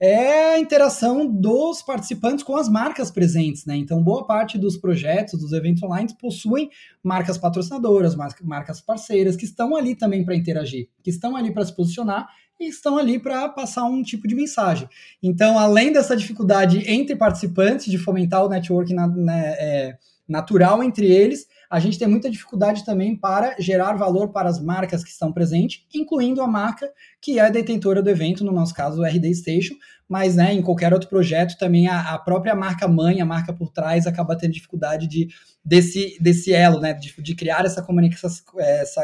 é 0.00 0.54
a 0.54 0.58
interação 0.58 1.26
dos 1.26 1.80
participantes 1.82 2.44
com 2.44 2.56
as 2.56 2.68
marcas 2.68 3.10
presentes, 3.10 3.64
né? 3.64 3.76
Então, 3.76 4.02
boa 4.02 4.26
parte 4.26 4.58
dos 4.58 4.76
projetos, 4.76 5.40
dos 5.40 5.52
eventos 5.52 5.82
online, 5.82 6.14
possuem 6.20 6.68
marcas 7.02 7.38
patrocinadoras, 7.38 8.16
marcas 8.42 8.80
parceiras, 8.80 9.36
que 9.36 9.44
estão 9.44 9.76
ali 9.76 9.94
também 9.94 10.24
para 10.24 10.34
interagir, 10.36 10.88
que 11.02 11.10
estão 11.10 11.36
ali 11.36 11.52
para 11.52 11.64
se 11.64 11.74
posicionar 11.74 12.28
e 12.60 12.68
estão 12.68 12.98
ali 12.98 13.18
para 13.18 13.48
passar 13.48 13.84
um 13.84 14.02
tipo 14.02 14.28
de 14.28 14.34
mensagem. 14.34 14.88
Então, 15.22 15.58
além 15.58 15.92
dessa 15.92 16.16
dificuldade 16.16 16.82
entre 16.90 17.16
participantes 17.16 17.86
de 17.86 17.98
fomentar 17.98 18.44
o 18.44 18.48
networking 18.48 18.94
na, 18.94 19.06
né, 19.06 19.54
é, 19.58 19.98
natural 20.28 20.82
entre 20.82 21.06
eles, 21.06 21.46
a 21.70 21.78
gente 21.78 21.98
tem 21.98 22.08
muita 22.08 22.30
dificuldade 22.30 22.84
também 22.84 23.16
para 23.16 23.56
gerar 23.58 23.94
valor 23.94 24.28
para 24.28 24.48
as 24.48 24.60
marcas 24.60 25.02
que 25.02 25.10
estão 25.10 25.32
presentes, 25.32 25.84
incluindo 25.92 26.40
a 26.40 26.46
marca 26.46 26.90
que 27.20 27.38
é 27.38 27.50
detentora 27.50 28.02
do 28.02 28.10
evento, 28.10 28.44
no 28.44 28.52
nosso 28.52 28.74
caso 28.74 29.00
o 29.00 29.04
RD 29.04 29.34
Station, 29.34 29.74
mas 30.08 30.36
né, 30.36 30.52
em 30.52 30.62
qualquer 30.62 30.92
outro 30.92 31.08
projeto 31.08 31.58
também 31.58 31.88
a, 31.88 32.14
a, 32.14 32.18
própria 32.18 32.54
marca 32.54 32.86
mãe, 32.86 33.20
a 33.20 33.26
marca 33.26 33.52
por 33.52 33.70
trás, 33.70 34.06
acaba 34.06 34.36
tendo 34.36 34.52
dificuldade 34.52 35.06
de, 35.06 35.28
desse, 35.64 36.16
desse 36.20 36.52
elo, 36.52 36.80
né, 36.80 36.92
de, 36.92 37.20
de 37.20 37.34
criar 37.34 37.64
essa, 37.64 37.82
comunicação, 37.82 38.30
essa 38.58 39.02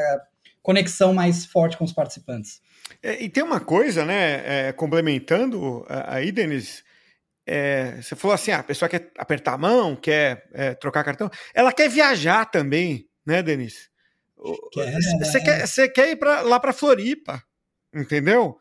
conexão 0.62 1.12
mais 1.12 1.44
forte 1.44 1.76
com 1.76 1.84
os 1.84 1.92
participantes. 1.92 2.60
É, 3.02 3.22
e 3.22 3.28
tem 3.28 3.42
uma 3.42 3.60
coisa, 3.60 4.04
né, 4.04 4.68
é, 4.68 4.72
complementando 4.72 5.84
aí, 5.88 6.30
Denis, 6.30 6.84
é, 7.52 8.00
você 8.00 8.14
falou 8.14 8.32
assim, 8.32 8.52
ah, 8.52 8.60
a 8.60 8.62
pessoa 8.62 8.88
quer 8.88 9.10
apertar 9.18 9.54
a 9.54 9.58
mão, 9.58 9.96
quer 9.96 10.48
é, 10.52 10.72
trocar 10.74 11.02
cartão, 11.02 11.28
ela 11.52 11.72
quer 11.72 11.88
viajar 11.90 12.44
também, 12.44 13.08
né, 13.26 13.42
Denis? 13.42 13.90
Você 15.18 15.40
quer, 15.40 15.92
quer 15.92 16.10
ir 16.10 16.16
pra, 16.16 16.42
lá 16.42 16.60
para 16.60 16.72
Floripa, 16.72 17.42
entendeu? 17.92 18.56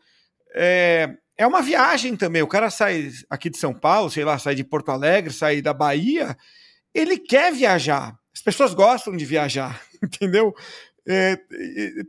É, 0.56 1.08
é 1.38 1.46
uma 1.46 1.62
viagem 1.62 2.16
também. 2.16 2.42
O 2.42 2.48
cara 2.48 2.72
sai 2.72 3.12
aqui 3.30 3.52
de 3.52 3.60
São 3.60 3.76
Paulo, 3.76 4.10
sei 4.10 4.26
lá, 4.26 4.40
sai 4.40 4.56
de 4.56 4.64
Porto 4.64 4.90
Alegre, 4.90 5.32
sai 5.32 5.62
da 5.62 5.72
Bahia, 5.72 6.36
ele 6.92 7.20
quer 7.20 7.54
viajar. 7.54 8.18
As 8.34 8.42
pessoas 8.42 8.74
gostam 8.74 9.16
de 9.16 9.24
viajar, 9.24 9.80
entendeu? 10.04 10.52
é, 11.08 11.40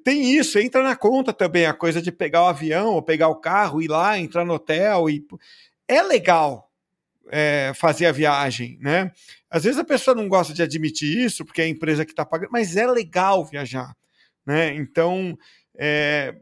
tem 0.02 0.32
isso, 0.34 0.58
entra 0.58 0.82
na 0.82 0.96
conta 0.96 1.30
também 1.30 1.66
a 1.66 1.74
coisa 1.74 2.00
de 2.00 2.10
pegar 2.10 2.42
o 2.42 2.48
avião 2.48 2.94
ou 2.94 3.02
pegar 3.02 3.28
o 3.28 3.40
carro, 3.40 3.82
ir 3.82 3.88
lá, 3.88 4.18
entrar 4.18 4.46
no 4.46 4.54
hotel 4.54 5.10
e 5.10 5.26
é 5.86 6.02
legal 6.02 6.69
é, 7.30 7.72
fazer 7.74 8.06
a 8.06 8.12
viagem, 8.12 8.78
né? 8.80 9.10
Às 9.50 9.64
vezes 9.64 9.78
a 9.78 9.84
pessoa 9.84 10.14
não 10.14 10.28
gosta 10.28 10.52
de 10.52 10.62
admitir 10.62 11.24
isso 11.24 11.44
porque 11.44 11.62
é 11.62 11.64
a 11.64 11.68
empresa 11.68 12.04
que 12.04 12.12
está 12.12 12.24
pagando, 12.24 12.50
mas 12.52 12.76
é 12.76 12.86
legal 12.86 13.44
viajar, 13.44 13.94
né? 14.46 14.74
Então 14.74 15.36
é, 15.76 16.34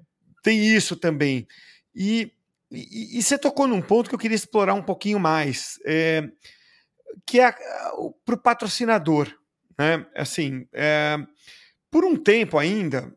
tem 0.43 0.65
isso 0.65 0.97
também. 0.97 1.47
E, 1.95 2.33
e, 2.71 3.19
e, 3.19 3.23
você 3.23 3.39
tocou 3.39 3.67
num 3.67 3.83
ponto 3.83 4.09
que 4.09 4.15
eu 4.15 4.19
queria 4.19 4.35
explorar 4.35 4.75
um 4.75 4.83
pouquinho 4.83 5.19
mais, 5.19 5.79
é, 5.85 6.29
que 7.27 7.41
é 7.41 7.53
para 8.25 8.35
o 8.35 8.39
patrocinador, 8.39 9.33
né? 9.79 10.07
Assim, 10.15 10.67
é, 10.73 11.17
por 11.91 12.05
um 12.05 12.17
tempo 12.17 12.59
ainda, 12.59 13.15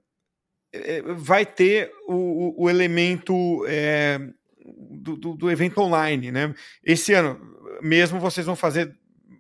é, 0.74 1.02
vai 1.02 1.46
ter 1.46 1.92
o, 2.08 2.64
o 2.64 2.70
elemento 2.70 3.66
é, 3.68 4.20
do, 4.66 5.18
do, 5.18 5.36
do, 5.36 5.52
evento 5.52 5.82
online. 5.82 6.32
Né? 6.32 6.54
Esse 6.84 7.14
ano 7.14 7.40
mesmo 7.82 8.20
vocês 8.20 8.46
vão 8.46 8.56
fazer 8.56 8.96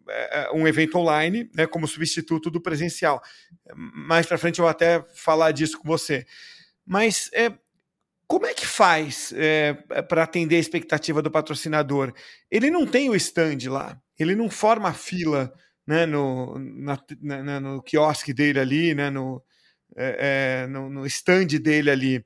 é, 0.07 0.43
é, 0.43 0.51
um 0.51 0.67
evento 0.67 0.97
online 0.97 1.49
né, 1.55 1.65
como 1.65 1.87
substituto 1.87 2.49
do 2.49 2.61
presencial. 2.61 3.21
Mais 3.75 4.25
para 4.25 4.37
frente 4.37 4.59
eu 4.59 4.63
vou 4.63 4.69
até 4.69 5.03
falar 5.13 5.51
disso 5.51 5.79
com 5.79 5.87
você. 5.87 6.25
Mas 6.85 7.29
é, 7.33 7.53
como 8.27 8.45
é 8.45 8.53
que 8.53 8.65
faz 8.65 9.33
é, 9.35 9.73
para 10.07 10.23
atender 10.23 10.55
a 10.55 10.59
expectativa 10.59 11.21
do 11.21 11.31
patrocinador? 11.31 12.13
Ele 12.49 12.69
não 12.69 12.85
tem 12.85 13.09
o 13.09 13.15
stand 13.15 13.69
lá, 13.69 14.01
ele 14.17 14.35
não 14.35 14.49
forma 14.49 14.89
a 14.89 14.93
fila 14.93 15.53
né, 15.85 16.05
no, 16.05 16.57
na, 16.57 16.97
na, 17.21 17.59
no 17.59 17.81
quiosque 17.81 18.33
dele 18.33 18.59
ali, 18.59 18.95
né, 18.95 19.09
no, 19.09 19.43
é, 19.95 20.63
é, 20.63 20.67
no, 20.67 20.89
no 20.89 21.05
stand 21.05 21.47
dele 21.61 21.91
ali. 21.91 22.25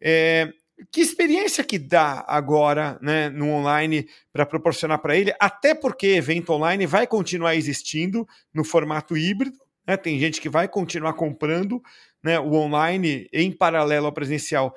É, 0.00 0.52
que 0.92 1.00
experiência 1.00 1.64
que 1.64 1.78
dá 1.78 2.24
agora 2.26 2.98
né, 3.02 3.28
no 3.28 3.48
online 3.50 4.08
para 4.32 4.46
proporcionar 4.46 5.00
para 5.00 5.16
ele, 5.16 5.32
até 5.40 5.74
porque 5.74 6.06
evento 6.08 6.52
online 6.52 6.86
vai 6.86 7.06
continuar 7.06 7.54
existindo 7.54 8.26
no 8.52 8.64
formato 8.64 9.16
híbrido, 9.16 9.58
né, 9.86 9.96
tem 9.96 10.18
gente 10.18 10.40
que 10.40 10.48
vai 10.48 10.68
continuar 10.68 11.14
comprando 11.14 11.82
né, 12.22 12.38
o 12.38 12.52
online 12.54 13.28
em 13.32 13.50
paralelo 13.50 14.06
ao 14.06 14.12
presencial. 14.12 14.68
O 14.68 14.72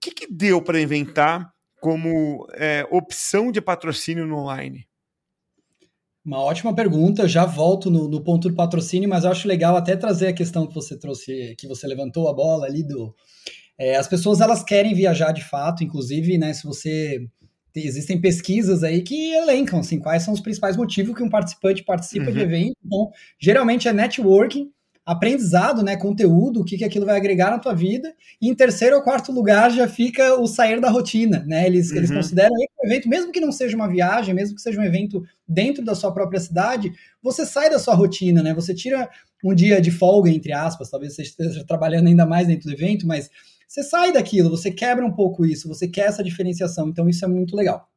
que, 0.00 0.10
que 0.10 0.26
deu 0.32 0.62
para 0.62 0.80
inventar 0.80 1.52
como 1.80 2.46
é, 2.54 2.86
opção 2.90 3.50
de 3.50 3.60
patrocínio 3.60 4.26
no 4.26 4.36
online? 4.36 4.86
Uma 6.26 6.40
ótima 6.40 6.74
pergunta. 6.74 7.28
Já 7.28 7.46
volto 7.46 7.88
no, 7.88 8.08
no, 8.08 8.20
ponto 8.20 8.48
do 8.48 8.56
patrocínio, 8.56 9.08
mas 9.08 9.22
eu 9.22 9.30
acho 9.30 9.46
legal 9.46 9.76
até 9.76 9.96
trazer 9.96 10.26
a 10.26 10.32
questão 10.32 10.66
que 10.66 10.74
você 10.74 10.98
trouxe, 10.98 11.54
que 11.56 11.68
você 11.68 11.86
levantou 11.86 12.28
a 12.28 12.34
bola 12.34 12.66
ali 12.66 12.82
do. 12.82 13.14
É, 13.78 13.96
as 13.96 14.08
pessoas 14.08 14.40
elas 14.40 14.62
querem 14.62 14.94
viajar 14.94 15.32
de 15.32 15.44
fato, 15.44 15.84
inclusive, 15.84 16.38
né? 16.38 16.52
Se 16.52 16.64
você 16.64 17.26
existem 17.74 18.18
pesquisas 18.20 18.82
aí 18.82 19.02
que 19.02 19.34
elencam 19.34 19.80
assim, 19.80 19.98
quais 19.98 20.22
são 20.22 20.32
os 20.32 20.40
principais 20.40 20.76
motivos 20.76 21.14
que 21.14 21.22
um 21.22 21.28
participante 21.28 21.84
participa 21.84 22.26
uhum. 22.26 22.32
de 22.32 22.40
evento. 22.40 22.76
Então, 22.84 23.10
geralmente 23.38 23.86
é 23.86 23.92
networking, 23.92 24.70
aprendizado, 25.04 25.84
né, 25.84 25.96
conteúdo, 25.96 26.60
o 26.60 26.64
que, 26.64 26.76
que 26.76 26.84
aquilo 26.84 27.06
vai 27.06 27.16
agregar 27.16 27.50
na 27.50 27.60
tua 27.60 27.72
vida. 27.72 28.12
E 28.42 28.48
em 28.48 28.54
terceiro 28.54 28.96
ou 28.96 29.02
quarto 29.02 29.30
lugar 29.30 29.70
já 29.70 29.86
fica 29.86 30.34
o 30.34 30.48
sair 30.48 30.80
da 30.80 30.90
rotina, 30.90 31.44
né? 31.46 31.64
Eles, 31.64 31.90
uhum. 31.90 31.98
eles 31.98 32.10
consideram 32.10 32.56
que 32.56 32.66
o 32.82 32.86
evento, 32.86 33.08
mesmo 33.08 33.30
que 33.30 33.40
não 33.40 33.52
seja 33.52 33.76
uma 33.76 33.88
viagem, 33.88 34.34
mesmo 34.34 34.56
que 34.56 34.62
seja 34.62 34.80
um 34.80 34.84
evento 34.84 35.22
dentro 35.46 35.84
da 35.84 35.94
sua 35.94 36.12
própria 36.12 36.40
cidade, 36.40 36.92
você 37.22 37.46
sai 37.46 37.70
da 37.70 37.78
sua 37.78 37.94
rotina, 37.94 38.42
né? 38.42 38.52
Você 38.52 38.74
tira 38.74 39.08
um 39.44 39.54
dia 39.54 39.80
de 39.80 39.92
folga, 39.92 40.28
entre 40.28 40.52
aspas, 40.52 40.90
talvez 40.90 41.14
você 41.14 41.22
esteja 41.22 41.64
trabalhando 41.64 42.08
ainda 42.08 42.26
mais 42.26 42.48
dentro 42.48 42.68
do 42.68 42.72
evento, 42.72 43.06
mas 43.06 43.30
você 43.66 43.82
sai 43.82 44.12
daquilo, 44.12 44.50
você 44.50 44.70
quebra 44.70 45.04
um 45.04 45.12
pouco 45.12 45.44
isso, 45.44 45.68
você 45.68 45.88
quer 45.88 46.06
essa 46.06 46.22
diferenciação, 46.22 46.88
então 46.88 47.08
isso 47.08 47.24
é 47.24 47.28
muito 47.28 47.56
legal. 47.56 47.88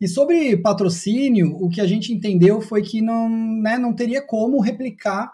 E 0.00 0.08
sobre 0.08 0.56
patrocínio, 0.56 1.54
o 1.60 1.68
que 1.68 1.80
a 1.80 1.86
gente 1.86 2.12
entendeu 2.12 2.60
foi 2.60 2.80
que 2.80 3.02
não, 3.02 3.28
né, 3.28 3.76
não 3.76 3.94
teria 3.94 4.22
como 4.22 4.58
replicar 4.60 5.30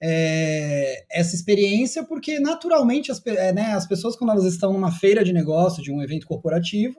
é, 0.00 1.04
essa 1.10 1.36
experiência, 1.36 2.02
porque 2.02 2.40
naturalmente 2.40 3.12
as, 3.12 3.24
é, 3.26 3.52
né, 3.52 3.72
as 3.74 3.86
pessoas, 3.86 4.16
quando 4.16 4.30
elas 4.30 4.44
estão 4.44 4.72
numa 4.72 4.90
feira 4.90 5.24
de 5.24 5.32
negócio, 5.32 5.82
de 5.82 5.92
um 5.92 6.02
evento 6.02 6.26
corporativo, 6.26 6.96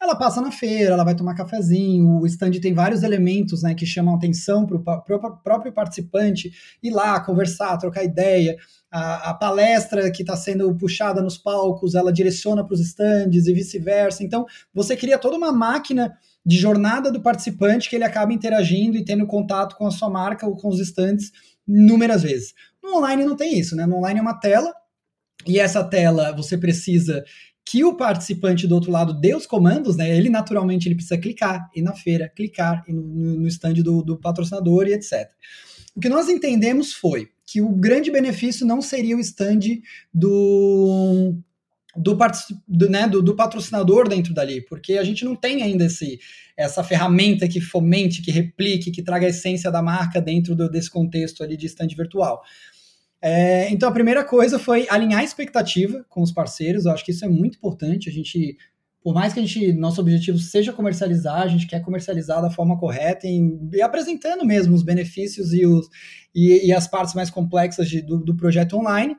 ela 0.00 0.14
passa 0.14 0.40
na 0.40 0.52
feira, 0.52 0.92
ela 0.92 1.04
vai 1.04 1.14
tomar 1.14 1.34
cafezinho, 1.34 2.20
o 2.20 2.26
stand 2.26 2.52
tem 2.60 2.74
vários 2.74 3.02
elementos 3.02 3.62
né, 3.62 3.74
que 3.74 3.86
chamam 3.86 4.14
atenção 4.14 4.66
para 4.66 4.76
o 5.16 5.42
próprio 5.42 5.72
participante 5.72 6.52
ir 6.82 6.90
lá, 6.90 7.18
conversar, 7.20 7.78
trocar 7.78 8.04
ideia. 8.04 8.56
A, 8.98 9.30
a 9.30 9.34
palestra 9.34 10.10
que 10.10 10.22
está 10.22 10.36
sendo 10.36 10.74
puxada 10.74 11.20
nos 11.20 11.36
palcos, 11.36 11.94
ela 11.94 12.12
direciona 12.12 12.64
para 12.64 12.74
os 12.74 12.80
stands 12.80 13.46
e 13.46 13.52
vice-versa. 13.52 14.24
Então, 14.24 14.46
você 14.72 14.96
cria 14.96 15.18
toda 15.18 15.36
uma 15.36 15.52
máquina 15.52 16.16
de 16.44 16.56
jornada 16.56 17.10
do 17.10 17.20
participante 17.20 17.90
que 17.90 17.96
ele 17.96 18.04
acaba 18.04 18.32
interagindo 18.32 18.96
e 18.96 19.04
tendo 19.04 19.26
contato 19.26 19.76
com 19.76 19.86
a 19.86 19.90
sua 19.90 20.08
marca 20.08 20.46
ou 20.46 20.56
com 20.56 20.68
os 20.68 20.80
stands 20.80 21.32
inúmeras 21.68 22.22
vezes. 22.22 22.54
No 22.82 22.96
online 22.96 23.24
não 23.24 23.36
tem 23.36 23.58
isso, 23.58 23.74
né? 23.74 23.84
No 23.84 23.96
online 23.96 24.20
é 24.20 24.22
uma 24.22 24.38
tela, 24.38 24.72
e 25.46 25.58
essa 25.58 25.84
tela 25.84 26.32
você 26.32 26.56
precisa 26.56 27.24
que 27.64 27.84
o 27.84 27.96
participante 27.96 28.66
do 28.66 28.76
outro 28.76 28.92
lado 28.92 29.12
dê 29.12 29.34
os 29.34 29.44
comandos, 29.44 29.96
né? 29.96 30.16
Ele 30.16 30.30
naturalmente 30.30 30.88
ele 30.88 30.94
precisa 30.94 31.18
clicar, 31.18 31.68
ir 31.74 31.82
na 31.82 31.92
feira, 31.92 32.28
clicar 32.28 32.84
no, 32.88 33.40
no 33.40 33.48
stand 33.48 33.74
do, 33.74 34.02
do 34.02 34.16
patrocinador 34.16 34.86
e 34.86 34.94
etc. 34.94 35.28
O 35.96 36.00
que 36.00 36.10
nós 36.10 36.28
entendemos 36.28 36.92
foi 36.92 37.30
que 37.46 37.62
o 37.62 37.70
grande 37.70 38.10
benefício 38.10 38.66
não 38.66 38.82
seria 38.82 39.16
o 39.16 39.20
stand 39.20 39.80
do, 40.12 41.34
do, 41.96 42.18
do, 42.68 42.90
né, 42.90 43.08
do, 43.08 43.22
do, 43.22 43.34
patrocinador 43.34 44.06
dentro 44.06 44.34
dali, 44.34 44.60
porque 44.60 44.98
a 44.98 45.04
gente 45.04 45.24
não 45.24 45.34
tem 45.34 45.62
ainda 45.62 45.86
esse, 45.86 46.20
essa 46.54 46.84
ferramenta 46.84 47.48
que 47.48 47.60
fomente, 47.60 48.20
que 48.20 48.30
replique, 48.30 48.90
que 48.90 49.02
traga 49.02 49.26
a 49.26 49.30
essência 49.30 49.70
da 49.70 49.80
marca 49.80 50.20
dentro 50.20 50.54
do, 50.54 50.68
desse 50.68 50.90
contexto 50.90 51.42
ali 51.42 51.56
de 51.56 51.66
stand 51.66 51.88
virtual. 51.96 52.42
É, 53.22 53.70
então 53.70 53.88
a 53.88 53.92
primeira 53.92 54.22
coisa 54.22 54.58
foi 54.58 54.86
alinhar 54.90 55.20
a 55.20 55.24
expectativa 55.24 56.04
com 56.10 56.20
os 56.20 56.30
parceiros, 56.30 56.84
eu 56.84 56.92
acho 56.92 57.04
que 57.04 57.12
isso 57.12 57.24
é 57.24 57.28
muito 57.28 57.56
importante, 57.56 58.10
a 58.10 58.12
gente 58.12 58.58
por 59.06 59.14
mais 59.14 59.32
que 59.32 59.38
a 59.38 59.42
gente, 59.44 59.72
nosso 59.72 60.00
objetivo 60.00 60.36
seja 60.36 60.72
comercializar, 60.72 61.40
a 61.40 61.46
gente 61.46 61.68
quer 61.68 61.80
comercializar 61.80 62.42
da 62.42 62.50
forma 62.50 62.76
correta 62.76 63.24
e, 63.24 63.40
e 63.72 63.80
apresentando 63.80 64.44
mesmo 64.44 64.74
os 64.74 64.82
benefícios 64.82 65.52
e, 65.52 65.64
os, 65.64 65.86
e, 66.34 66.66
e 66.66 66.72
as 66.72 66.88
partes 66.88 67.14
mais 67.14 67.30
complexas 67.30 67.88
de, 67.88 68.02
do, 68.02 68.18
do 68.18 68.36
projeto 68.36 68.76
online, 68.76 69.16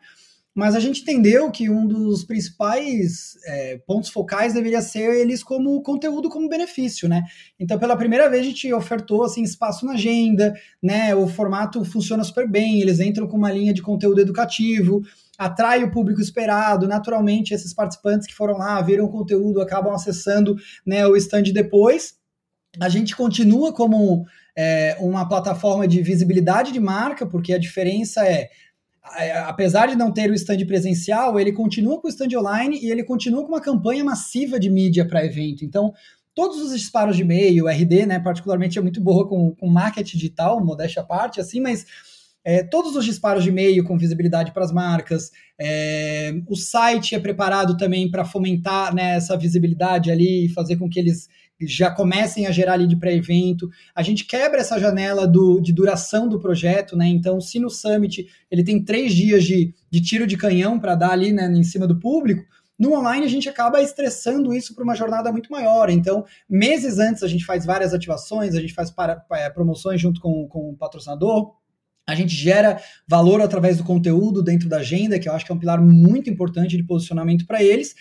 mas 0.54 0.76
a 0.76 0.82
gente 0.82 1.04
entendeu 1.04 1.50
que 1.50 1.70
um 1.70 1.88
dos 1.88 2.26
principais 2.26 3.38
é, 3.46 3.78
pontos 3.88 4.10
focais 4.10 4.54
deveria 4.54 4.82
ser 4.82 5.22
eles 5.22 5.42
como 5.42 5.82
conteúdo 5.82 6.28
como 6.28 6.50
benefício, 6.50 7.08
né? 7.08 7.24
Então, 7.58 7.80
pela 7.80 7.96
primeira 7.96 8.30
vez, 8.30 8.42
a 8.42 8.50
gente 8.50 8.74
ofertou 8.74 9.24
assim, 9.24 9.42
espaço 9.42 9.86
na 9.86 9.94
agenda, 9.94 10.54
né? 10.84 11.16
O 11.16 11.30
formato 11.30 11.86
funciona 11.86 12.26
super 12.26 12.50
bem, 12.50 12.82
eles 12.82 13.00
entram 13.00 13.26
com 13.26 13.38
uma 13.38 13.52
linha 13.54 13.74
de 13.74 13.82
conteúdo 13.82 14.20
educativo, 14.20 15.02
atrai 15.38 15.84
o 15.84 15.92
público 15.92 16.20
esperado, 16.20 16.88
naturalmente 16.88 17.54
esses 17.54 17.74
participantes 17.74 18.28
que 18.28 18.34
foram 18.34 18.58
lá, 18.58 18.82
viram 18.82 19.06
o 19.06 19.12
conteúdo, 19.12 19.62
acabam 19.62 19.94
acessando 19.94 20.56
né, 20.86 21.06
o 21.06 21.16
stand 21.16 21.44
depois. 21.54 22.16
A 22.80 22.90
gente 22.90 23.16
continua 23.16 23.74
como 23.74 24.26
é, 24.56 24.98
uma 25.00 25.28
plataforma 25.28 25.88
de 25.88 26.02
visibilidade 26.02 26.72
de 26.72 26.80
marca, 26.80 27.26
porque 27.26 27.54
a 27.54 27.60
diferença 27.60 28.26
é 28.26 28.50
apesar 29.46 29.88
de 29.88 29.96
não 29.96 30.12
ter 30.12 30.30
o 30.30 30.34
stand 30.34 30.66
presencial, 30.66 31.40
ele 31.40 31.52
continua 31.52 32.00
com 32.00 32.08
o 32.08 32.10
stand 32.10 32.38
online 32.38 32.80
e 32.82 32.92
ele 32.92 33.04
continua 33.04 33.42
com 33.44 33.50
uma 33.50 33.62
campanha 33.62 34.04
massiva 34.04 34.60
de 34.60 34.70
mídia 34.70 35.08
para 35.08 35.26
evento. 35.26 35.64
Então, 35.64 35.94
todos 36.34 36.62
os 36.62 36.78
disparos 36.78 37.16
de 37.16 37.22
e-mail, 37.22 37.68
RD, 37.68 38.06
né, 38.06 38.20
particularmente 38.20 38.78
é 38.78 38.82
muito 38.82 39.02
boa 39.02 39.28
com, 39.28 39.56
com 39.56 39.68
marketing 39.68 40.18
digital, 40.18 40.64
modéstia 40.64 41.02
à 41.02 41.06
parte, 41.06 41.40
assim, 41.40 41.60
mas 41.60 41.86
é, 42.48 42.64
todos 42.64 42.96
os 42.96 43.04
disparos 43.04 43.44
de 43.44 43.50
e-mail 43.50 43.84
com 43.84 43.98
visibilidade 43.98 44.54
para 44.54 44.64
as 44.64 44.72
marcas, 44.72 45.32
é, 45.60 46.34
o 46.48 46.56
site 46.56 47.14
é 47.14 47.20
preparado 47.20 47.76
também 47.76 48.10
para 48.10 48.24
fomentar 48.24 48.96
né, 48.96 49.18
essa 49.18 49.36
visibilidade 49.36 50.10
ali 50.10 50.46
e 50.46 50.50
fazer 50.54 50.78
com 50.78 50.90
que 50.90 50.98
eles 50.98 51.28
já 51.60 51.92
comecem 51.92 52.48
a 52.48 52.52
gerar 52.52 52.76
lead 52.76 52.96
para 52.96 53.12
evento. 53.12 53.70
A 53.94 54.02
gente 54.02 54.24
quebra 54.24 54.62
essa 54.62 54.80
janela 54.80 55.28
do, 55.28 55.60
de 55.60 55.74
duração 55.74 56.26
do 56.30 56.40
projeto, 56.40 56.96
né? 56.96 57.06
Então, 57.08 57.42
se 57.42 57.60
no 57.60 57.70
Summit 57.70 58.26
ele 58.50 58.64
tem 58.64 58.82
três 58.82 59.14
dias 59.14 59.44
de, 59.44 59.74
de 59.92 60.00
tiro 60.00 60.26
de 60.26 60.38
canhão 60.38 60.80
para 60.80 60.96
dar 60.96 61.12
ali 61.12 61.34
né, 61.34 61.52
em 61.54 61.64
cima 61.64 61.86
do 61.86 62.00
público, 62.00 62.46
no 62.80 62.94
online 62.94 63.26
a 63.26 63.30
gente 63.30 63.50
acaba 63.50 63.82
estressando 63.82 64.54
isso 64.54 64.74
para 64.74 64.86
uma 64.86 64.96
jornada 64.96 65.34
muito 65.34 65.52
maior. 65.52 65.90
Então, 65.90 66.24
meses 66.50 66.98
antes 66.98 67.24
a 67.24 67.28
gente 67.28 67.44
faz 67.44 67.66
várias 67.66 67.94
ativações, 67.94 68.56
a 68.56 68.62
gente 68.62 68.74
faz 68.74 68.90
para, 68.90 69.22
é, 69.34 69.50
promoções 69.50 70.00
junto 70.00 70.22
com, 70.22 70.48
com 70.48 70.70
o 70.70 70.78
patrocinador. 70.78 71.52
A 72.08 72.16
gente 72.16 72.34
gera 72.34 72.80
valor 73.08 73.42
através 73.42 73.78
do 73.78 73.84
conteúdo 73.84 74.42
dentro 74.42 74.70
da 74.70 74.78
agenda, 74.78 75.20
que 75.20 75.28
eu 75.28 75.34
acho 75.34 75.46
que 75.46 75.52
é 75.52 75.56
um 75.56 75.60
pilar 75.60 75.82
muito 75.82 76.30
importante 76.30 76.78
de 76.78 76.84
posicionamento 76.84 77.46
para 77.46 77.62
eles. 77.62 77.94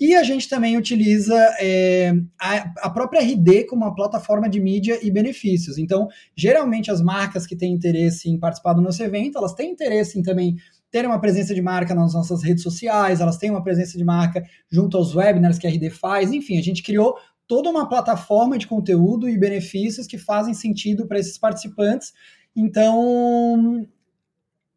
E 0.00 0.16
a 0.16 0.22
gente 0.22 0.48
também 0.48 0.78
utiliza 0.78 1.36
é, 1.60 2.14
a, 2.40 2.86
a, 2.86 2.90
própria 2.90 3.20
RD 3.20 3.64
como 3.64 3.84
uma 3.84 3.94
plataforma 3.94 4.48
de 4.48 4.58
mídia 4.58 4.98
e 5.02 5.10
benefícios. 5.10 5.76
Então, 5.76 6.08
geralmente 6.34 6.90
as 6.90 7.02
marcas 7.02 7.46
que 7.46 7.54
têm 7.54 7.74
interesse 7.74 8.30
em 8.30 8.38
participar 8.38 8.72
do 8.72 8.80
nosso 8.80 9.02
evento, 9.02 9.36
elas 9.36 9.52
têm 9.52 9.70
interesse 9.70 10.18
em 10.18 10.22
também 10.22 10.56
terem 10.90 11.10
uma 11.10 11.20
presença 11.20 11.54
de 11.54 11.60
marca 11.60 11.94
nas 11.94 12.14
nossas 12.14 12.42
redes 12.42 12.62
sociais, 12.62 13.20
elas 13.20 13.36
têm 13.36 13.50
uma 13.50 13.62
presença 13.62 13.98
de 13.98 14.02
marca 14.02 14.42
junto 14.72 14.96
aos 14.96 15.14
webinars 15.14 15.58
que 15.58 15.66
a 15.66 15.70
RD 15.70 15.90
faz, 15.90 16.32
enfim, 16.32 16.58
a 16.58 16.62
gente 16.62 16.82
criou 16.82 17.14
toda 17.46 17.68
uma 17.68 17.86
plataforma 17.86 18.56
de 18.56 18.66
conteúdo 18.66 19.28
e 19.28 19.36
benefícios 19.36 20.06
que 20.06 20.16
fazem 20.16 20.54
sentido 20.54 21.06
para 21.06 21.18
esses 21.18 21.36
participantes. 21.36 22.12
Então, 22.54 23.86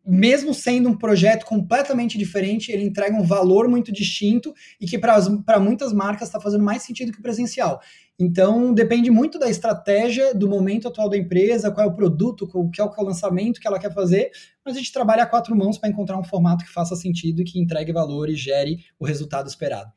mesmo 0.06 0.54
sendo 0.54 0.90
um 0.90 0.98
projeto 0.98 1.46
completamente 1.46 2.18
diferente, 2.18 2.72
ele 2.72 2.84
entrega 2.84 3.16
um 3.16 3.24
valor 3.24 3.68
muito 3.70 3.92
distinto 3.92 4.54
e 4.80 4.86
que 4.86 4.98
para 4.98 5.60
muitas 5.60 5.94
marcas 5.94 6.28
está 6.28 6.40
fazendo 6.40 6.64
mais 6.64 6.84
sentido 6.84 7.12
que 7.12 7.20
o 7.20 7.22
presencial. 7.22 7.80
Então, 8.20 8.74
depende 8.74 9.10
muito 9.10 9.40
da 9.40 9.50
estratégia, 9.50 10.36
do 10.36 10.48
momento 10.48 10.88
atual 10.88 11.10
da 11.10 11.18
empresa, 11.18 11.72
qual 11.72 11.88
é 11.88 11.90
o 11.90 11.96
produto, 11.96 12.48
qual 12.48 12.70
é 12.76 13.02
o 13.02 13.06
lançamento 13.06 13.60
que 13.60 13.68
ela 13.68 13.80
quer 13.80 13.94
fazer, 13.94 14.30
mas 14.64 14.76
a 14.76 14.78
gente 14.78 14.92
trabalha 14.92 15.24
a 15.24 15.26
quatro 15.26 15.56
mãos 15.56 15.78
para 15.78 15.90
encontrar 15.90 16.18
um 16.18 16.24
formato 16.24 16.64
que 16.64 16.72
faça 16.72 16.96
sentido 16.96 17.42
e 17.42 17.46
que 17.46 17.60
entregue 17.60 17.92
valor 17.92 18.30
e 18.30 18.36
gere 18.36 18.86
o 19.00 19.06
resultado 19.06 19.48
esperado. 19.48 19.92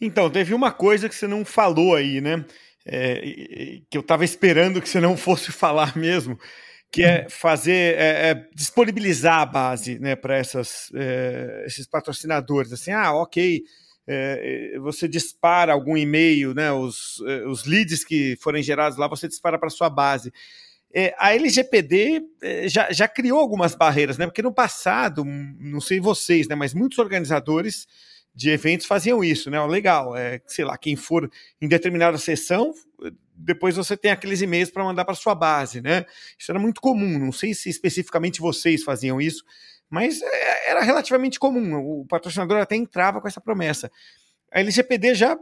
Então, 0.00 0.30
teve 0.30 0.54
uma 0.54 0.70
coisa 0.70 1.08
que 1.08 1.14
você 1.14 1.26
não 1.26 1.44
falou 1.44 1.96
aí, 1.96 2.20
né? 2.20 2.44
É, 2.86 3.80
que 3.90 3.98
eu 3.98 4.00
estava 4.00 4.24
esperando 4.24 4.80
que 4.80 4.88
você 4.88 5.00
não 5.00 5.16
fosse 5.16 5.50
falar 5.52 5.96
mesmo, 5.96 6.38
que 6.90 7.02
é 7.02 7.28
fazer, 7.28 7.96
é, 7.96 8.30
é 8.30 8.48
disponibilizar 8.54 9.40
a 9.40 9.46
base 9.46 9.98
né, 9.98 10.16
para 10.16 10.38
é, 10.38 11.64
esses 11.66 11.86
patrocinadores. 11.86 12.72
Assim, 12.72 12.90
ah, 12.92 13.12
ok, 13.12 13.62
é, 14.06 14.78
você 14.80 15.06
dispara 15.06 15.72
algum 15.72 15.96
e-mail, 15.96 16.54
né, 16.54 16.72
os, 16.72 17.22
é, 17.26 17.46
os 17.46 17.64
leads 17.64 18.04
que 18.04 18.36
forem 18.40 18.62
gerados 18.62 18.98
lá, 18.98 19.06
você 19.06 19.28
dispara 19.28 19.58
para 19.58 19.68
sua 19.68 19.90
base. 19.90 20.32
É, 20.92 21.14
a 21.18 21.34
LGPD 21.34 22.22
é, 22.42 22.68
já, 22.68 22.90
já 22.90 23.06
criou 23.06 23.38
algumas 23.38 23.74
barreiras, 23.74 24.16
né? 24.16 24.24
Porque 24.24 24.40
no 24.40 24.52
passado, 24.52 25.22
não 25.22 25.82
sei 25.82 26.00
vocês, 26.00 26.48
né, 26.48 26.54
mas 26.54 26.72
muitos 26.72 26.98
organizadores 26.98 27.86
de 28.34 28.50
eventos 28.50 28.86
faziam 28.86 29.22
isso, 29.22 29.50
né? 29.50 29.62
Legal, 29.66 30.16
é, 30.16 30.40
sei 30.46 30.64
lá, 30.64 30.78
quem 30.78 30.96
for 30.96 31.30
em 31.60 31.68
determinada 31.68 32.16
sessão, 32.16 32.72
depois 33.38 33.76
você 33.76 33.96
tem 33.96 34.10
aqueles 34.10 34.40
e-mails 34.42 34.70
para 34.70 34.84
mandar 34.84 35.04
para 35.04 35.14
sua 35.14 35.34
base, 35.34 35.80
né? 35.80 36.04
Isso 36.38 36.50
era 36.50 36.58
muito 36.58 36.80
comum. 36.80 37.18
Não 37.18 37.32
sei 37.32 37.54
se 37.54 37.70
especificamente 37.70 38.40
vocês 38.40 38.82
faziam 38.82 39.20
isso, 39.20 39.44
mas 39.88 40.20
é, 40.20 40.70
era 40.70 40.82
relativamente 40.82 41.38
comum. 41.38 41.76
O 41.76 42.06
patrocinador 42.06 42.58
até 42.60 42.76
entrava 42.76 43.20
com 43.20 43.28
essa 43.28 43.40
promessa. 43.40 43.90
A 44.52 44.60
LGPD 44.60 45.14
já, 45.14 45.38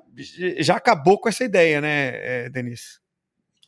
já 0.58 0.76
acabou 0.76 1.18
com 1.18 1.28
essa 1.28 1.44
ideia, 1.44 1.80
né, 1.80 2.10
é, 2.14 2.50
Denise? 2.50 2.98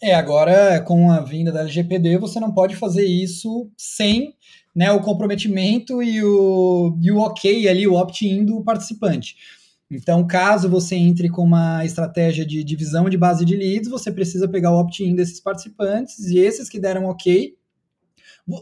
É, 0.01 0.15
agora 0.15 0.81
com 0.83 1.11
a 1.11 1.21
vinda 1.21 1.51
da 1.51 1.61
LGPD, 1.61 2.19
você 2.19 2.39
não 2.39 2.53
pode 2.53 2.77
fazer 2.77 3.05
isso 3.05 3.71
sem 3.77 4.35
né, 4.75 4.93
o 4.93 5.01
comprometimento 5.01 6.01
e 6.03 6.23
o, 6.23 6.97
e 7.01 7.11
o 7.11 7.19
ok 7.19 7.69
ali, 7.69 7.87
o 7.87 7.95
opt-in 7.95 8.45
do 8.45 8.63
participante. 8.63 9.37
Então, 9.91 10.27
caso 10.27 10.69
você 10.69 10.95
entre 10.97 11.31
com 11.31 11.43
uma 11.43 11.85
estratégia 11.85 12.45
de 12.45 12.63
divisão 12.63 13.09
de 13.09 13.17
base 13.17 13.45
de 13.45 13.57
leads, 13.57 13.89
você 13.89 14.13
precisa 14.13 14.47
pegar 14.47 14.71
o 14.71 14.79
opt-in 14.79 15.15
desses 15.15 15.41
participantes 15.41 16.19
e 16.27 16.39
esses 16.39 16.69
que 16.69 16.79
deram 16.79 17.07
ok, 17.07 17.57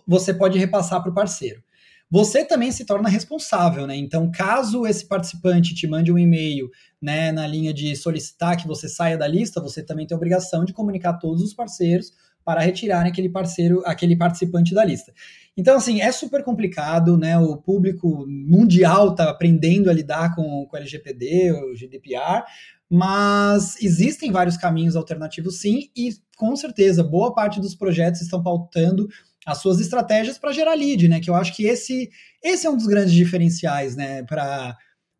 você 0.06 0.32
pode 0.32 0.58
repassar 0.58 1.02
para 1.02 1.10
o 1.10 1.14
parceiro. 1.14 1.62
Você 2.08 2.44
também 2.44 2.70
se 2.70 2.84
torna 2.84 3.08
responsável, 3.08 3.84
né? 3.84 3.96
Então, 3.96 4.30
caso 4.30 4.86
esse 4.86 5.04
participante 5.04 5.74
te 5.74 5.88
mande 5.88 6.12
um 6.12 6.18
e-mail, 6.18 6.70
né, 7.02 7.32
na 7.32 7.44
linha 7.46 7.74
de 7.74 7.96
solicitar 7.96 8.56
que 8.56 8.68
você 8.68 8.88
saia 8.88 9.18
da 9.18 9.26
lista, 9.26 9.60
você 9.60 9.82
também 9.82 10.06
tem 10.06 10.14
a 10.14 10.18
obrigação 10.18 10.64
de 10.64 10.72
comunicar 10.72 11.10
a 11.10 11.18
todos 11.18 11.42
os 11.42 11.52
parceiros 11.52 12.12
para 12.44 12.60
retirarem 12.60 13.10
aquele 13.10 13.28
parceiro, 13.28 13.82
aquele 13.84 14.14
participante 14.14 14.72
da 14.72 14.84
lista. 14.84 15.12
Então, 15.56 15.76
assim, 15.76 16.00
é 16.00 16.12
super 16.12 16.44
complicado, 16.44 17.16
né? 17.16 17.38
O 17.38 17.56
público 17.56 18.26
mundial 18.28 19.10
está 19.10 19.30
aprendendo 19.30 19.88
a 19.88 19.92
lidar 19.92 20.34
com, 20.34 20.66
com 20.66 20.76
o 20.76 20.78
LGPD, 20.78 21.52
o 21.52 21.74
GDPR, 21.74 22.44
mas 22.90 23.80
existem 23.82 24.30
vários 24.30 24.56
caminhos 24.56 24.94
alternativos 24.96 25.60
sim, 25.60 25.90
e 25.96 26.10
com 26.36 26.54
certeza 26.54 27.02
boa 27.02 27.34
parte 27.34 27.60
dos 27.60 27.74
projetos 27.74 28.20
estão 28.20 28.42
pautando 28.42 29.08
as 29.46 29.58
suas 29.58 29.80
estratégias 29.80 30.38
para 30.38 30.52
gerar 30.52 30.74
lead, 30.74 31.08
né? 31.08 31.20
Que 31.20 31.30
eu 31.30 31.34
acho 31.34 31.54
que 31.54 31.64
esse, 31.64 32.10
esse 32.42 32.66
é 32.66 32.70
um 32.70 32.76
dos 32.76 32.86
grandes 32.86 33.12
diferenciais, 33.12 33.96
né? 33.96 34.22
Para 34.24 34.76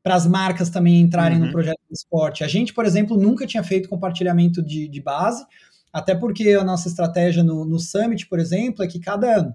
para 0.06 0.14
as 0.14 0.24
marcas 0.24 0.70
também 0.70 1.00
entrarem 1.00 1.36
uhum. 1.40 1.46
no 1.46 1.50
projeto 1.50 1.80
de 1.90 1.92
esporte. 1.92 2.44
A 2.44 2.46
gente, 2.46 2.72
por 2.72 2.84
exemplo, 2.84 3.16
nunca 3.16 3.44
tinha 3.44 3.64
feito 3.64 3.88
compartilhamento 3.88 4.62
de, 4.62 4.86
de 4.86 5.02
base, 5.02 5.44
até 5.92 6.14
porque 6.14 6.50
a 6.50 6.62
nossa 6.62 6.86
estratégia 6.86 7.42
no, 7.42 7.64
no 7.64 7.80
Summit, 7.80 8.28
por 8.28 8.38
exemplo, 8.38 8.84
é 8.84 8.86
que 8.86 9.00
cada, 9.00 9.52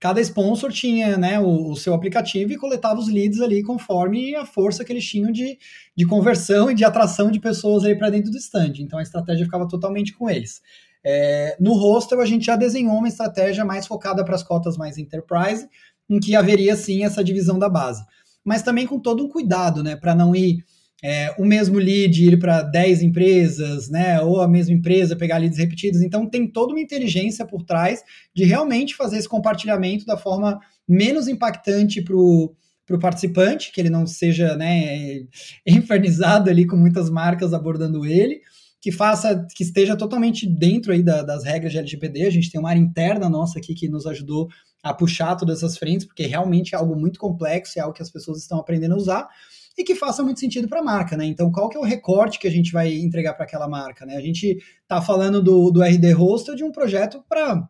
cada 0.00 0.20
sponsor 0.20 0.70
tinha 0.70 1.16
né, 1.16 1.40
o, 1.40 1.70
o, 1.70 1.76
seu 1.76 1.94
aplicativo 1.94 2.52
e 2.52 2.56
coletava 2.56 3.00
os 3.00 3.08
leads 3.08 3.40
ali 3.40 3.62
conforme 3.62 4.34
a 4.34 4.44
força 4.44 4.84
que 4.84 4.92
eles 4.92 5.04
tinham 5.04 5.32
de, 5.32 5.58
de 5.96 6.06
conversão 6.06 6.70
e 6.70 6.74
de 6.74 6.84
atração 6.84 7.30
de 7.30 7.40
pessoas 7.40 7.84
ali 7.84 7.96
para 7.96 8.10
dentro 8.10 8.30
do 8.30 8.36
stand. 8.36 8.74
Então 8.78 8.98
a 8.98 9.02
estratégia 9.02 9.44
ficava 9.44 9.66
totalmente 9.66 10.12
com 10.12 10.28
eles. 10.28 10.60
É, 11.04 11.56
no 11.60 11.74
hostel, 11.74 12.20
a 12.20 12.26
gente 12.26 12.46
já 12.46 12.56
desenhou 12.56 12.96
uma 12.96 13.08
estratégia 13.08 13.64
mais 13.64 13.86
focada 13.86 14.24
para 14.24 14.34
as 14.34 14.42
cotas 14.42 14.76
mais 14.76 14.96
enterprise, 14.96 15.68
em 16.08 16.18
que 16.18 16.34
haveria 16.34 16.74
sim 16.76 17.04
essa 17.04 17.22
divisão 17.22 17.58
da 17.58 17.68
base. 17.68 18.02
Mas 18.44 18.62
também 18.62 18.86
com 18.86 18.98
todo 18.98 19.24
um 19.24 19.28
cuidado, 19.28 19.82
né, 19.82 19.96
para 19.96 20.14
não 20.14 20.34
ir 20.34 20.64
é, 21.06 21.34
o 21.36 21.44
mesmo 21.44 21.78
lead 21.78 22.24
ir 22.24 22.38
para 22.38 22.62
10 22.62 23.02
empresas, 23.02 23.90
né? 23.90 24.22
Ou 24.22 24.40
a 24.40 24.48
mesma 24.48 24.72
empresa 24.72 25.14
pegar 25.14 25.36
leads 25.36 25.58
repetidos. 25.58 26.00
Então 26.00 26.26
tem 26.26 26.46
toda 26.46 26.72
uma 26.72 26.80
inteligência 26.80 27.44
por 27.44 27.62
trás 27.62 28.02
de 28.34 28.44
realmente 28.44 28.96
fazer 28.96 29.18
esse 29.18 29.28
compartilhamento 29.28 30.06
da 30.06 30.16
forma 30.16 30.58
menos 30.88 31.28
impactante 31.28 32.00
para 32.00 32.16
o 32.16 32.56
para 32.86 32.96
o 32.96 33.00
participante, 33.00 33.72
que 33.72 33.80
ele 33.80 33.88
não 33.88 34.06
seja 34.06 34.56
né, 34.56 35.22
infernizado 35.66 36.50
ali 36.50 36.66
com 36.66 36.76
muitas 36.76 37.08
marcas 37.08 37.54
abordando 37.54 38.04
ele, 38.04 38.42
que 38.78 38.92
faça, 38.92 39.46
que 39.54 39.62
esteja 39.62 39.96
totalmente 39.96 40.46
dentro 40.46 40.92
aí 40.92 41.02
da, 41.02 41.22
das 41.22 41.44
regras 41.44 41.72
de 41.72 41.78
LGPD. 41.78 42.26
A 42.26 42.30
gente 42.30 42.50
tem 42.50 42.60
uma 42.60 42.68
área 42.68 42.80
interna 42.80 43.26
nossa 43.26 43.58
aqui 43.58 43.74
que 43.74 43.88
nos 43.88 44.06
ajudou 44.06 44.48
a 44.82 44.92
puxar 44.92 45.34
todas 45.34 45.58
essas 45.58 45.78
frentes, 45.78 46.06
porque 46.06 46.26
realmente 46.26 46.74
é 46.74 46.78
algo 46.78 46.94
muito 46.94 47.18
complexo, 47.18 47.78
é 47.78 47.82
algo 47.82 47.94
que 47.94 48.02
as 48.02 48.10
pessoas 48.10 48.38
estão 48.38 48.58
aprendendo 48.58 48.92
a 48.92 48.98
usar 48.98 49.28
e 49.76 49.82
que 49.82 49.94
faça 49.94 50.22
muito 50.22 50.40
sentido 50.40 50.68
para 50.68 50.80
a 50.80 50.84
marca, 50.84 51.16
né? 51.16 51.24
Então, 51.24 51.50
qual 51.50 51.68
que 51.68 51.76
é 51.76 51.80
o 51.80 51.84
recorte 51.84 52.38
que 52.38 52.46
a 52.46 52.50
gente 52.50 52.72
vai 52.72 52.94
entregar 52.94 53.34
para 53.34 53.44
aquela 53.44 53.68
marca, 53.68 54.06
né? 54.06 54.16
A 54.16 54.20
gente 54.20 54.58
está 54.82 55.02
falando 55.02 55.42
do, 55.42 55.70
do 55.70 55.82
RD 55.82 56.12
Hostel 56.14 56.54
de 56.54 56.64
um 56.64 56.70
projeto 56.70 57.24
para 57.28 57.68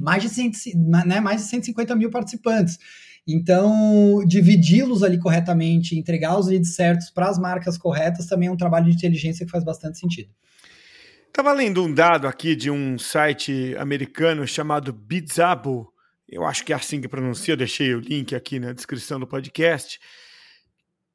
mais 0.00 0.22
de, 0.22 0.28
100, 0.28 0.52
né, 1.06 1.20
mais 1.20 1.42
de 1.42 1.48
150 1.48 1.94
mil 1.94 2.10
participantes. 2.10 2.78
Então, 3.26 4.24
dividi-los 4.26 5.02
ali 5.02 5.18
corretamente, 5.18 5.96
entregar 5.96 6.38
os 6.38 6.48
leads 6.48 6.74
certos 6.74 7.08
para 7.08 7.28
as 7.28 7.38
marcas 7.38 7.78
corretas 7.78 8.26
também 8.26 8.48
é 8.48 8.52
um 8.52 8.56
trabalho 8.56 8.86
de 8.86 8.96
inteligência 8.96 9.46
que 9.46 9.52
faz 9.52 9.62
bastante 9.62 9.98
sentido. 9.98 10.30
Estava 11.28 11.52
lendo 11.52 11.84
um 11.84 11.92
dado 11.92 12.26
aqui 12.26 12.56
de 12.56 12.70
um 12.70 12.98
site 12.98 13.74
americano 13.78 14.46
chamado 14.46 14.92
Bidzabo, 14.92 15.92
eu 16.28 16.44
acho 16.44 16.64
que 16.64 16.72
é 16.72 16.76
assim 16.76 17.00
que 17.00 17.08
pronuncia, 17.08 17.52
eu 17.52 17.56
deixei 17.56 17.94
o 17.94 18.00
link 18.00 18.34
aqui 18.34 18.58
na 18.58 18.72
descrição 18.72 19.20
do 19.20 19.26
podcast, 19.26 20.00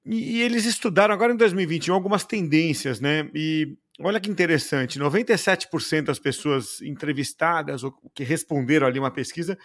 e, 0.08 0.38
e, 0.38 0.42
eles 0.42 0.66
estudaram 0.66 1.14
agora 1.14 1.34
em 1.34 1.38
2021 1.38 1.94
algumas 1.94 2.24
tendências, 2.24 3.00
né? 3.00 3.30
E 3.34 3.78
olha 4.00 4.20
que 4.20 4.30
interessante: 4.30 5.00
97% 5.00 6.04
das 6.04 6.20
pessoas 6.20 6.82
entrevistadas 6.82 7.84
ou 7.84 7.94
que 8.16 8.24
responderam 8.24 8.88
ali 8.88 9.00
uma 9.00 9.12
pesquisa 9.12 9.58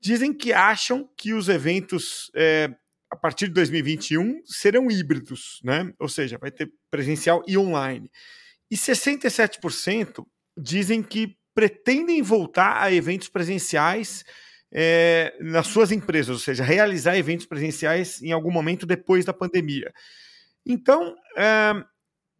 dizem 0.00 0.34
que 0.34 0.52
acham 0.52 1.08
que 1.16 1.32
os 1.32 1.48
eventos 1.48 2.30
é, 2.34 2.74
a 3.10 3.16
partir 3.16 3.46
de 3.46 3.54
2021 3.54 4.42
serão 4.44 4.90
híbridos, 4.90 5.60
né? 5.62 5.92
Ou 5.98 6.08
seja, 6.08 6.38
vai 6.38 6.50
ter 6.50 6.70
presencial 6.90 7.42
e 7.46 7.56
online. 7.56 8.10
E 8.70 8.76
67% 8.76 10.24
dizem 10.58 11.02
que 11.02 11.36
pretendem 11.54 12.22
voltar 12.22 12.82
a 12.82 12.92
eventos 12.92 13.28
presenciais 13.28 14.24
é, 14.72 15.36
nas 15.40 15.66
suas 15.66 15.92
empresas, 15.92 16.30
ou 16.30 16.38
seja, 16.38 16.64
realizar 16.64 17.16
eventos 17.16 17.44
presenciais 17.44 18.22
em 18.22 18.32
algum 18.32 18.50
momento 18.50 18.86
depois 18.86 19.24
da 19.24 19.32
pandemia. 19.32 19.92
Então, 20.64 21.14
é, 21.36 21.84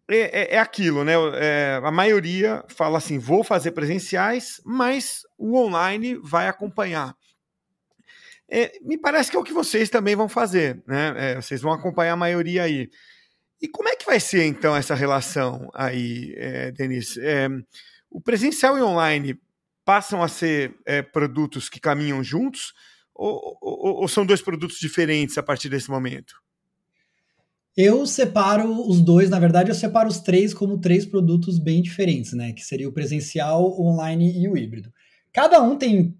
é, 0.09 0.55
é 0.57 0.59
aquilo, 0.59 1.05
né? 1.05 1.13
É, 1.35 1.81
a 1.83 1.91
maioria 1.91 2.65
fala 2.69 2.99
assim: 2.99 3.19
vou 3.19 3.45
fazer 3.45 3.73
presenciais, 3.73 4.61
mas 4.65 5.23
o 5.37 5.57
online 5.57 6.19
vai 6.23 6.49
acompanhar. 6.49 7.15
É, 8.49 8.73
me 8.83 8.99
parece 8.99 9.31
que 9.31 9.37
é 9.37 9.41
o 9.41 9.45
que 9.45 9.53
vocês 9.53 9.91
também 9.91 10.17
vão 10.17 10.29
fazer, 10.29 10.83
né? 10.87 11.15
É, 11.17 11.35
vocês 11.37 11.61
vão 11.61 11.73
acompanhar 11.73 12.15
a 12.15 12.17
maioria 12.17 12.63
aí. 12.63 12.91
E 13.61 13.69
como 13.69 13.89
é 13.89 13.95
que 13.95 14.07
vai 14.07 14.19
ser 14.19 14.45
então 14.45 14.75
essa 14.75 14.95
relação 14.95 15.71
aí, 15.73 16.35
Denise? 16.77 17.21
o 18.11 18.21
presencial 18.21 18.77
e 18.77 18.83
online 18.83 19.41
passam 19.85 20.23
a 20.23 20.29
ser 20.29 20.75
é, 20.87 21.03
produtos 21.03 21.69
que 21.69 21.81
caminham 21.81 22.23
juntos 22.23 22.73
ou, 23.15 23.59
ou, 23.61 24.01
ou, 24.01 24.09
são 24.09 24.25
dois 24.25 24.41
produtos 24.41 24.79
diferentes 24.79 25.37
a 25.37 25.43
partir 25.43 25.69
desse 25.69 25.91
momento? 25.91 26.35
Eu 27.77 28.07
separo 28.07 28.89
os 28.89 29.01
dois, 29.01 29.31
na 29.31 29.39
verdade, 29.39 29.71
eu 29.71 29.75
separo 29.75 30.09
os 30.09 30.21
três 30.21 30.53
como 30.53 30.81
três 30.81 31.07
produtos 31.07 31.59
bem 31.59 31.83
diferentes, 31.83 32.33
né? 32.33 32.53
Que 32.53 32.63
seria 32.63 32.89
o 32.89 32.93
presencial, 32.93 33.65
o 33.65 33.87
online 33.87 34.43
e 34.43 34.49
o 34.49 34.57
híbrido. 34.57 34.93
Cada 35.33 35.63
um 35.63 35.77
tem 35.77 36.17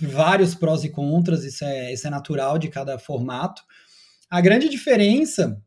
vários 0.00 0.54
prós 0.54 0.84
e 0.84 0.90
contras, 0.90 1.44
isso 1.44 1.64
é, 1.64 1.92
isso 1.92 2.06
é 2.06 2.10
natural 2.10 2.58
de 2.58 2.68
cada 2.68 2.98
formato. 2.98 3.62
A 4.28 4.40
grande 4.40 4.68
diferença 4.68 5.62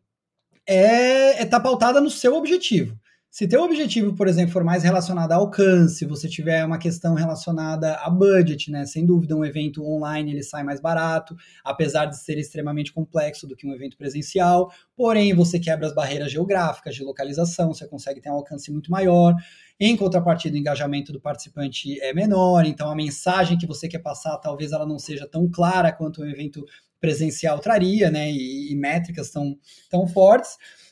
é 0.67 1.31
estar 1.31 1.41
é 1.41 1.45
tá 1.45 1.59
pautada 1.59 1.99
no 1.99 2.09
seu 2.09 2.35
objetivo. 2.35 2.99
Se 3.31 3.47
teu 3.47 3.61
objetivo, 3.61 4.15
por 4.15 4.27
exemplo, 4.27 4.51
for 4.51 4.63
mais 4.63 4.81
relacionado 4.81 5.31
a 5.31 5.35
alcance, 5.35 6.03
você 6.03 6.27
tiver 6.27 6.65
uma 6.65 6.79
questão 6.79 7.13
relacionada 7.13 7.93
a 7.97 8.09
budget, 8.09 8.71
né? 8.71 8.87
Sem 8.87 9.05
dúvida, 9.05 9.35
um 9.35 9.45
evento 9.45 9.85
online 9.85 10.31
ele 10.31 10.41
sai 10.41 10.63
mais 10.63 10.81
barato, 10.81 11.35
apesar 11.63 12.07
de 12.07 12.17
ser 12.17 12.39
extremamente 12.39 12.91
complexo 12.91 13.45
do 13.45 13.55
que 13.55 13.67
um 13.67 13.73
evento 13.73 13.95
presencial. 13.97 14.71
Porém, 14.95 15.31
você 15.35 15.59
quebra 15.59 15.85
as 15.85 15.93
barreiras 15.93 16.31
geográficas 16.31 16.95
de 16.95 17.03
localização, 17.03 17.71
você 17.71 17.87
consegue 17.87 18.19
ter 18.19 18.31
um 18.31 18.33
alcance 18.33 18.71
muito 18.71 18.89
maior. 18.89 19.35
Em 19.79 19.95
contrapartida, 19.95 20.55
o 20.55 20.59
engajamento 20.59 21.13
do 21.13 21.21
participante 21.21 22.01
é 22.01 22.11
menor, 22.11 22.65
então 22.65 22.89
a 22.89 22.95
mensagem 22.95 23.59
que 23.59 23.67
você 23.67 23.87
quer 23.87 23.99
passar 23.99 24.37
talvez 24.39 24.71
ela 24.71 24.87
não 24.87 24.97
seja 24.97 25.27
tão 25.27 25.47
clara 25.47 25.91
quanto 25.91 26.23
um 26.23 26.25
evento 26.25 26.65
presencial 26.99 27.59
traria, 27.59 28.09
né? 28.11 28.31
E, 28.31 28.71
e 28.71 28.75
métricas 28.75 29.29
tão, 29.31 29.57
tão 29.89 30.07
fortes. 30.07 30.51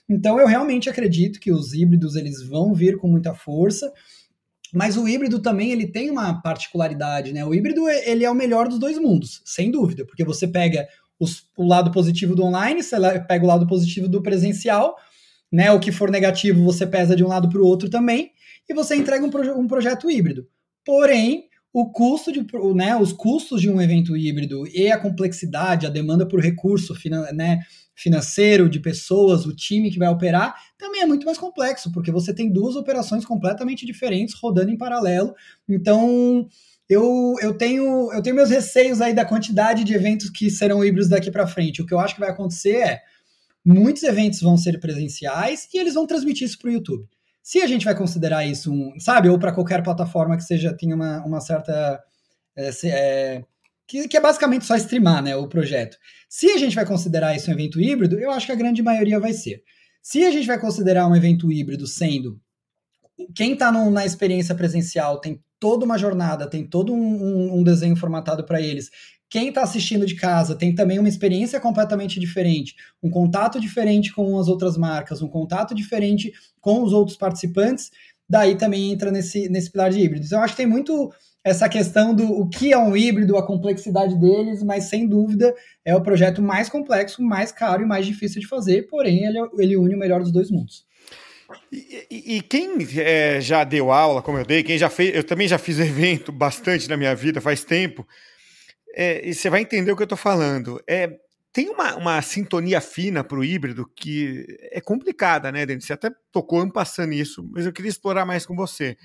Então 0.09 0.39
eu 0.39 0.47
realmente 0.47 0.89
acredito 0.89 1.39
que 1.39 1.51
os 1.51 1.73
híbridos 1.73 2.15
eles 2.15 2.41
vão 2.41 2.73
vir 2.73 2.97
com 2.97 3.07
muita 3.07 3.33
força. 3.33 3.91
Mas 4.73 4.97
o 4.97 5.07
híbrido 5.07 5.41
também 5.41 5.71
ele 5.71 5.87
tem 5.87 6.09
uma 6.11 6.41
particularidade, 6.41 7.31
né? 7.31 7.45
O 7.45 7.53
híbrido 7.53 7.87
ele 7.87 8.25
é 8.25 8.29
o 8.29 8.35
melhor 8.35 8.67
dos 8.67 8.79
dois 8.79 8.97
mundos, 8.97 9.41
sem 9.45 9.71
dúvida, 9.71 10.05
porque 10.05 10.25
você 10.25 10.47
pega 10.47 10.87
os, 11.19 11.45
o 11.57 11.65
lado 11.65 11.91
positivo 11.91 12.35
do 12.35 12.43
online, 12.43 12.83
você 12.83 12.97
pega 13.21 13.45
o 13.45 13.47
lado 13.47 13.65
positivo 13.65 14.07
do 14.07 14.21
presencial, 14.21 14.95
né? 15.51 15.71
O 15.71 15.79
que 15.79 15.91
for 15.91 16.11
negativo 16.11 16.63
você 16.63 16.85
pesa 16.85 17.15
de 17.15 17.23
um 17.23 17.27
lado 17.27 17.49
para 17.49 17.61
o 17.61 17.65
outro 17.65 17.89
também, 17.89 18.31
e 18.69 18.73
você 18.73 18.95
entrega 18.95 19.25
um, 19.25 19.29
proje 19.29 19.51
um 19.51 19.67
projeto 19.67 20.11
híbrido. 20.11 20.45
Porém, 20.85 21.45
o 21.79 21.91
custo 21.91 22.31
de, 22.31 22.43
né, 22.73 22.95
os 22.95 23.13
custos 23.13 23.61
de 23.61 23.69
um 23.69 23.79
evento 23.79 24.17
híbrido 24.17 24.67
e 24.67 24.91
a 24.91 24.97
complexidade, 24.97 25.85
a 25.85 25.91
demanda 25.91 26.27
por 26.27 26.39
recurso 26.39 26.91
né, 27.35 27.59
financeiro 27.93 28.67
de 28.67 28.79
pessoas, 28.79 29.45
o 29.45 29.55
time 29.55 29.91
que 29.91 29.99
vai 29.99 30.07
operar, 30.07 30.55
também 30.75 31.01
é 31.01 31.05
muito 31.05 31.23
mais 31.23 31.37
complexo, 31.37 31.91
porque 31.91 32.11
você 32.11 32.33
tem 32.33 32.51
duas 32.51 32.75
operações 32.75 33.23
completamente 33.23 33.85
diferentes 33.85 34.33
rodando 34.33 34.71
em 34.71 34.77
paralelo. 34.77 35.35
Então, 35.69 36.47
eu, 36.89 37.35
eu, 37.43 37.55
tenho, 37.55 38.11
eu 38.11 38.23
tenho 38.23 38.35
meus 38.35 38.49
receios 38.49 38.99
aí 38.99 39.13
da 39.13 39.23
quantidade 39.23 39.83
de 39.83 39.93
eventos 39.93 40.31
que 40.31 40.49
serão 40.49 40.83
híbridos 40.83 41.09
daqui 41.09 41.29
para 41.29 41.45
frente. 41.45 41.83
O 41.83 41.85
que 41.85 41.93
eu 41.93 41.99
acho 41.99 42.15
que 42.15 42.21
vai 42.21 42.31
acontecer 42.31 42.77
é 42.77 43.01
muitos 43.63 44.01
eventos 44.01 44.41
vão 44.41 44.57
ser 44.57 44.79
presenciais 44.79 45.69
e 45.71 45.77
eles 45.77 45.93
vão 45.93 46.07
transmitir 46.07 46.47
isso 46.47 46.57
para 46.57 46.69
o 46.69 46.73
YouTube. 46.73 47.07
Se 47.47 47.62
a 47.62 47.65
gente 47.65 47.86
vai 47.86 47.95
considerar 47.95 48.45
isso 48.45 48.73
um, 48.73 48.99
sabe, 48.99 49.29
ou 49.29 49.39
para 49.39 49.53
qualquer 49.53 49.81
plataforma 49.81 50.36
que 50.36 50.43
seja 50.43 50.75
tenha 50.75 50.93
uma, 50.93 51.25
uma 51.25 51.39
certa 51.39 51.97
é, 52.53 52.71
é, 52.83 53.45
que, 53.88 54.05
que, 54.05 54.17
é 54.17 54.19
basicamente 54.19 54.65
só 54.65 54.75
streamar, 54.75 55.23
né, 55.23 55.33
o 55.33 55.47
projeto. 55.47 55.97
Se 56.27 56.51
a 56.51 56.57
gente 56.57 56.75
vai 56.75 56.86
considerar 56.86 57.38
isso 57.38 57.49
um 57.49 57.53
evento 57.53 57.79
híbrido, 57.79 58.19
eu 58.19 58.31
acho 58.31 58.47
que 58.47 58.51
a 58.51 58.55
grande 58.55 58.83
maioria 58.83 59.17
vai 59.17 59.31
ser. 59.31 59.63
Se 60.03 60.25
a 60.25 60.31
gente 60.31 60.45
vai 60.45 60.60
considerar 60.60 61.07
um 61.07 61.15
evento 61.15 61.49
híbrido 61.49 61.88
sendo 61.88 62.38
quem 63.33 63.53
está 63.53 63.71
na 63.71 64.05
experiência 64.05 64.53
presencial 64.53 65.21
tem 65.21 65.41
toda 65.59 65.85
uma 65.85 65.97
jornada, 65.97 66.49
tem 66.49 66.65
todo 66.65 66.93
um, 66.93 67.59
um, 67.59 67.63
desenho 67.63 67.95
formatado 67.95 68.43
para 68.43 68.61
eles, 68.61 68.89
quem 69.29 69.49
está 69.49 69.61
assistindo 69.61 70.05
de 70.05 70.15
casa 70.15 70.55
tem 70.55 70.73
também 70.73 70.99
uma 70.99 71.09
experiência 71.09 71.59
completamente 71.59 72.19
diferente, 72.19 72.75
um 73.03 73.09
contato 73.09 73.59
diferente 73.59 74.13
com 74.13 74.39
as 74.39 74.47
outras 74.47 74.77
marcas, 74.77 75.21
um 75.21 75.27
contato 75.27 75.75
diferente 75.75 76.31
com 76.61 76.81
os 76.81 76.93
outros 76.93 77.17
participantes, 77.17 77.91
daí 78.29 78.55
também 78.55 78.91
entra 78.91 79.11
nesse, 79.11 79.49
nesse 79.49 79.71
pilar 79.71 79.89
de 79.89 79.99
híbridos. 79.99 80.27
Então, 80.27 80.39
eu 80.39 80.43
acho 80.43 80.53
que 80.53 80.57
tem 80.57 80.67
muito 80.67 81.11
essa 81.43 81.69
questão 81.69 82.13
do 82.13 82.25
o 82.25 82.47
que 82.47 82.73
é 82.73 82.77
um 82.77 82.95
híbrido, 82.95 83.37
a 83.37 83.45
complexidade 83.45 84.19
deles, 84.19 84.63
mas 84.63 84.85
sem 84.85 85.07
dúvida 85.07 85.53
é 85.83 85.95
o 85.95 86.01
projeto 86.01 86.41
mais 86.41 86.69
complexo, 86.69 87.21
mais 87.21 87.51
caro 87.51 87.83
e 87.83 87.85
mais 87.85 88.05
difícil 88.05 88.41
de 88.41 88.47
fazer, 88.47 88.87
porém 88.87 89.25
ele, 89.25 89.39
ele 89.57 89.77
une 89.77 89.95
o 89.95 89.99
melhor 89.99 90.21
dos 90.21 90.31
dois 90.31 90.51
mundos. 90.51 90.87
E, 91.71 92.38
e, 92.38 92.41
quem 92.41 92.77
é, 92.97 93.39
já 93.39 93.63
deu 93.63 93.91
aula, 93.91 94.21
como 94.21 94.38
eu 94.38 94.45
dei, 94.45 94.63
quem 94.63 94.77
já 94.77 94.89
fez, 94.89 95.15
eu 95.15 95.23
também 95.23 95.47
já 95.47 95.57
fiz 95.57 95.79
evento 95.79 96.31
bastante 96.31 96.89
na 96.89 96.97
minha 96.97 97.15
vida, 97.15 97.39
faz 97.39 97.63
tempo, 97.63 98.07
é, 98.93 99.27
e 99.27 99.33
você 99.33 99.49
vai 99.49 99.62
entender 99.62 99.91
o 99.91 99.95
que 99.95 100.01
eu 100.01 100.05
estou 100.05 100.17
falando. 100.17 100.81
É, 100.88 101.17
tem 101.53 101.69
uma, 101.69 101.95
uma 101.95 102.21
sintonia 102.21 102.81
fina 102.81 103.23
para 103.23 103.38
o 103.38 103.43
híbrido 103.43 103.89
que 103.95 104.45
é 104.71 104.81
complicada, 104.81 105.51
né, 105.51 105.65
Denis? 105.65 105.86
Você 105.86 105.93
até 105.93 106.12
tocou 106.31 106.69
passando 106.71 107.13
isso, 107.13 107.47
mas 107.51 107.65
eu 107.65 107.73
queria 107.73 107.89
explorar 107.89 108.25
mais 108.25 108.45
com 108.45 108.55
você. 108.55 108.97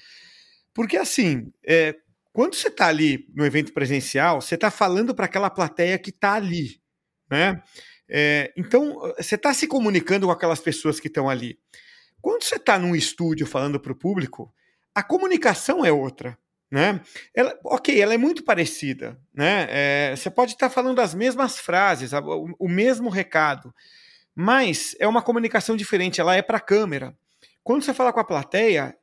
Porque, 0.74 0.96
assim, 0.96 1.52
é, 1.66 1.94
quando 2.32 2.54
você 2.54 2.68
está 2.68 2.88
ali 2.88 3.26
no 3.34 3.44
evento 3.44 3.72
presencial, 3.72 4.40
você 4.40 4.54
está 4.54 4.70
falando 4.70 5.14
para 5.14 5.26
aquela 5.26 5.50
plateia 5.50 5.98
que 5.98 6.10
está 6.10 6.34
ali, 6.34 6.80
né? 7.30 7.62
É, 8.08 8.52
então, 8.56 8.98
você 9.16 9.34
está 9.36 9.54
se 9.54 9.66
comunicando 9.66 10.26
com 10.26 10.32
aquelas 10.32 10.60
pessoas 10.60 11.00
que 11.00 11.08
estão 11.08 11.28
ali. 11.30 11.58
Quando 12.22 12.44
você 12.44 12.56
está 12.56 12.78
num 12.78 12.96
estúdio 12.96 13.46
falando 13.46 13.78
para 13.78 13.92
o 13.92 13.96
público, 13.96 14.50
a 14.94 15.02
comunicação 15.02 15.84
é 15.84 15.92
outra 15.92 16.38
né? 16.72 17.02
Ela, 17.34 17.54
ok, 17.64 18.00
ela 18.00 18.14
é 18.14 18.16
muito 18.16 18.42
parecida, 18.42 19.20
né? 19.34 19.66
É, 19.68 20.16
você 20.16 20.30
pode 20.30 20.52
estar 20.52 20.70
falando 20.70 21.00
as 21.00 21.14
mesmas 21.14 21.58
frases, 21.58 22.14
o, 22.14 22.56
o, 22.58 22.66
mesmo 22.66 23.10
recado, 23.10 23.74
mas 24.34 24.96
é 24.98 25.06
uma 25.06 25.20
comunicação 25.20 25.76
diferente, 25.76 26.18
ela 26.18 26.34
é 26.34 26.40
para 26.40 26.56
a 26.56 26.62
câmera. 26.62 27.14
Quando 27.62 27.82
você 27.82 27.92
fala 27.92 28.10
com 28.10 28.20
a 28.20 28.24
plateia, 28.24 28.96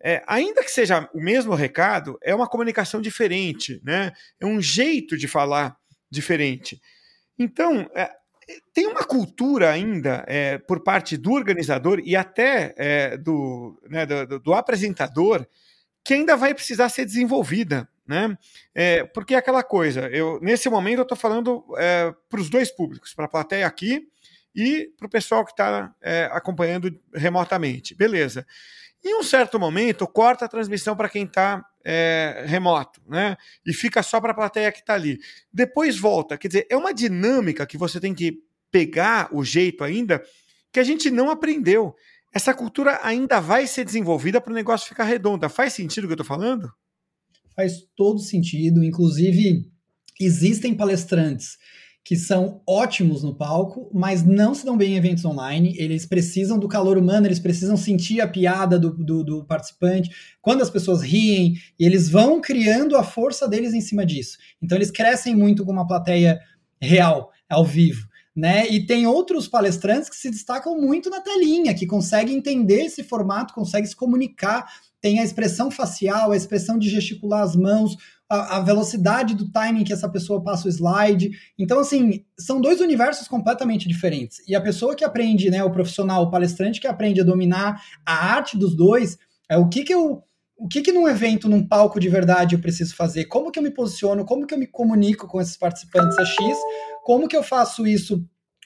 é, 0.00 0.22
ainda 0.24 0.62
que 0.62 0.70
seja 0.70 1.10
o 1.12 1.20
mesmo 1.20 1.52
recado, 1.52 2.16
é 2.22 2.32
uma 2.32 2.46
comunicação 2.46 3.00
diferente, 3.00 3.80
né? 3.82 4.12
É 4.38 4.46
um 4.46 4.62
jeito 4.62 5.16
de 5.16 5.26
falar 5.26 5.76
diferente. 6.08 6.80
Então, 7.36 7.90
é, 7.92 8.08
tem 8.72 8.86
uma 8.86 9.04
cultura 9.04 9.70
ainda 9.70 10.24
é, 10.26 10.58
por 10.58 10.80
parte 10.80 11.16
do 11.16 11.32
organizador 11.32 12.00
e 12.04 12.14
até 12.14 12.74
é, 12.76 13.16
do, 13.16 13.80
né, 13.88 14.06
do, 14.06 14.38
do 14.38 14.54
apresentador 14.54 15.46
que 16.04 16.14
ainda 16.14 16.36
vai 16.36 16.54
precisar 16.54 16.88
ser 16.88 17.04
desenvolvida, 17.04 17.88
né? 18.06 18.38
É, 18.72 19.02
porque 19.02 19.34
é 19.34 19.38
aquela 19.38 19.64
coisa, 19.64 20.08
eu 20.10 20.38
nesse 20.40 20.68
momento 20.68 20.98
eu 20.98 21.02
estou 21.02 21.16
falando 21.16 21.64
para 22.28 22.40
os 22.40 22.48
dois 22.48 22.70
públicos, 22.70 23.12
para 23.12 23.24
a 23.24 23.28
plateia 23.28 23.66
aqui 23.66 24.06
e 24.54 24.88
para 24.96 25.06
o 25.06 25.10
pessoal 25.10 25.44
que 25.44 25.50
está 25.50 25.92
acompanhando 26.30 26.96
remotamente, 27.12 27.94
beleza? 27.94 28.46
Em 29.04 29.18
um 29.18 29.22
certo 29.22 29.58
momento 29.58 30.06
corta 30.06 30.44
a 30.44 30.48
transmissão 30.48 30.96
para 30.96 31.08
quem 31.08 31.24
está 31.24 31.64
é, 31.84 32.44
remoto, 32.46 33.00
né? 33.08 33.36
E 33.64 33.72
fica 33.72 34.02
só 34.02 34.20
para 34.20 34.32
a 34.32 34.34
plateia 34.34 34.72
que 34.72 34.80
está 34.80 34.94
ali. 34.94 35.18
Depois 35.52 35.98
volta, 35.98 36.36
quer 36.36 36.48
dizer, 36.48 36.66
é 36.68 36.76
uma 36.76 36.92
dinâmica 36.92 37.66
que 37.66 37.78
você 37.78 38.00
tem 38.00 38.14
que 38.14 38.42
pegar 38.70 39.28
o 39.32 39.44
jeito 39.44 39.84
ainda 39.84 40.22
que 40.72 40.80
a 40.80 40.84
gente 40.84 41.10
não 41.10 41.30
aprendeu 41.30 41.94
essa 42.36 42.52
cultura 42.52 43.00
ainda 43.02 43.40
vai 43.40 43.66
ser 43.66 43.82
desenvolvida 43.82 44.42
para 44.42 44.52
o 44.52 44.54
negócio 44.54 44.86
ficar 44.86 45.04
redondo. 45.04 45.48
Faz 45.48 45.72
sentido 45.72 46.04
o 46.04 46.06
que 46.06 46.12
eu 46.12 46.16
estou 46.16 46.26
falando? 46.26 46.70
Faz 47.54 47.88
todo 47.96 48.18
sentido. 48.18 48.84
Inclusive, 48.84 49.66
existem 50.20 50.74
palestrantes 50.74 51.56
que 52.06 52.14
são 52.14 52.62
ótimos 52.64 53.24
no 53.24 53.34
palco, 53.34 53.90
mas 53.92 54.22
não 54.24 54.54
se 54.54 54.64
dão 54.64 54.76
bem 54.76 54.92
em 54.92 54.96
eventos 54.96 55.24
online. 55.24 55.74
Eles 55.76 56.06
precisam 56.06 56.56
do 56.56 56.68
calor 56.68 56.96
humano, 56.96 57.26
eles 57.26 57.40
precisam 57.40 57.76
sentir 57.76 58.20
a 58.20 58.28
piada 58.28 58.78
do, 58.78 58.92
do, 58.92 59.24
do, 59.24 59.44
participante. 59.44 60.10
Quando 60.40 60.62
as 60.62 60.70
pessoas 60.70 61.02
riem, 61.02 61.54
e 61.76 61.84
eles 61.84 62.08
vão 62.08 62.40
criando 62.40 62.96
a 62.96 63.02
força 63.02 63.48
deles 63.48 63.74
em 63.74 63.80
cima 63.80 64.06
disso. 64.06 64.38
Então, 64.62 64.78
eles 64.78 64.92
crescem 64.92 65.34
muito 65.34 65.64
com 65.64 65.72
uma 65.72 65.84
plateia 65.84 66.38
real, 66.80 67.32
ao 67.50 67.64
vivo 67.64 68.06
né? 68.36 68.68
E 68.68 68.84
tem 68.84 69.06
outros 69.06 69.48
palestrantes 69.48 70.10
que 70.10 70.16
se 70.16 70.30
destacam 70.30 70.78
muito 70.78 71.08
na 71.08 71.22
telinha, 71.22 71.74
que 71.74 71.86
conseguem 71.86 72.36
entender 72.36 72.82
esse 72.82 73.02
formato, 73.02 73.54
conseguem 73.54 73.88
se 73.88 73.96
comunicar, 73.96 74.66
tem 75.00 75.20
a 75.20 75.24
expressão 75.24 75.70
facial, 75.70 76.30
a 76.30 76.36
expressão 76.36 76.78
de 76.78 76.90
gesticular 76.90 77.42
as 77.42 77.56
mãos, 77.56 77.96
a, 78.28 78.56
a, 78.56 78.60
velocidade 78.60 79.34
do 79.34 79.50
timing 79.50 79.84
que 79.84 79.92
essa 79.92 80.08
pessoa 80.08 80.42
passa 80.42 80.66
o 80.66 80.70
slide. 80.70 81.30
Então, 81.58 81.78
assim, 81.78 82.24
são 82.38 82.60
dois 82.60 82.80
universos 82.80 83.28
completamente 83.28 83.88
diferentes. 83.88 84.38
E 84.48 84.54
a 84.54 84.60
pessoa 84.60 84.94
que 84.94 85.04
aprende, 85.04 85.50
né, 85.50 85.62
o 85.62 85.70
profissional, 85.70 86.24
o 86.24 86.30
palestrante 86.30 86.80
que 86.80 86.86
aprende 86.86 87.20
a 87.20 87.24
dominar 87.24 87.80
a 88.04 88.34
arte 88.34 88.56
dos 88.58 88.74
dois, 88.74 89.18
é 89.48 89.56
o 89.56 89.68
que 89.68 89.84
que 89.84 89.94
eu 89.94 90.22
o 90.58 90.66
que 90.66 90.80
que 90.80 90.90
num 90.90 91.06
evento, 91.06 91.50
num 91.50 91.62
palco 91.62 92.00
de 92.00 92.08
verdade 92.08 92.54
eu 92.54 92.60
preciso 92.60 92.96
fazer? 92.96 93.26
Como 93.26 93.50
que 93.50 93.58
eu 93.58 93.62
me 93.62 93.70
posiciono? 93.70 94.24
Como 94.24 94.46
que 94.46 94.54
eu 94.54 94.58
me 94.58 94.66
comunico 94.66 95.26
com 95.26 95.38
esses 95.38 95.54
participantes 95.54 96.16
é 96.16 96.24
X? 96.24 96.58
Como 97.04 97.28
que 97.28 97.36
eu 97.36 97.42
faço 97.42 97.86
isso 97.86 98.24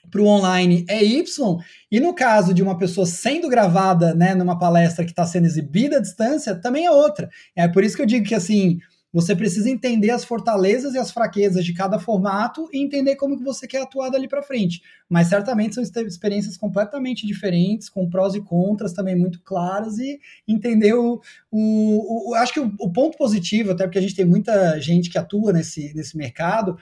para 0.09 0.23
o 0.23 0.27
online 0.27 0.85
é 0.89 1.03
Y, 1.05 1.59
e 1.91 2.01
no 2.01 2.15
caso 2.15 2.55
de 2.55 2.63
uma 2.63 2.79
pessoa 2.79 3.07
sendo 3.07 3.49
gravada 3.49 4.15
né, 4.15 4.35
numa 4.35 4.59
palestra 4.59 5.05
que 5.05 5.11
está 5.11 5.27
sendo 5.27 5.47
exibida 5.47 5.99
à 5.99 6.01
distância, 6.01 6.55
também 6.55 6.87
é 6.87 6.91
outra. 6.91 7.29
É 7.55 7.69
por 7.69 7.85
isso 7.85 7.97
que 7.97 8.03
eu 8.03 8.07
digo 8.07 8.27
que 8.27 8.35
assim 8.35 8.79
Você 9.13 9.35
precisa 9.35 9.69
entender 9.69 10.11
as 10.11 10.25
fortalezas 10.25 10.95
e 10.95 10.99
as 10.99 11.11
fraquezas 11.11 11.65
de 11.65 11.75
cada 11.75 11.99
formato 11.99 12.69
e 12.73 12.79
entender 12.79 13.17
como 13.17 13.37
que 13.37 13.43
você 13.43 13.67
quer 13.67 13.83
atuar 13.83 14.09
dali 14.09 14.29
para 14.29 14.43
frente. 14.43 14.81
Mas 15.09 15.27
certamente 15.27 15.75
são 15.75 15.83
experiências 15.83 16.57
completamente 16.57 17.27
diferentes, 17.27 17.89
com 17.89 18.09
prós 18.09 18.35
e 18.35 18.41
contras 18.41 18.93
também 18.93 19.17
muito 19.17 19.43
claras 19.43 19.99
e 19.99 20.21
entender 20.47 20.95
o, 20.95 21.21
o, 21.51 22.31
o 22.31 22.35
acho 22.35 22.53
que 22.53 22.61
o, 22.61 22.73
o, 22.79 22.93
ponto 22.93 23.19
positivo, 23.19 23.73
até 23.73 23.85
porque 23.85 23.99
a 23.99 24.03
gente 24.03 24.15
tem 24.15 24.25
muita 24.25 24.79
gente 24.81 25.11
que 25.11 25.19
atua 25.19 25.53
nesse, 25.53 25.93
nesse 25.93 26.17
mercado, 26.17 26.79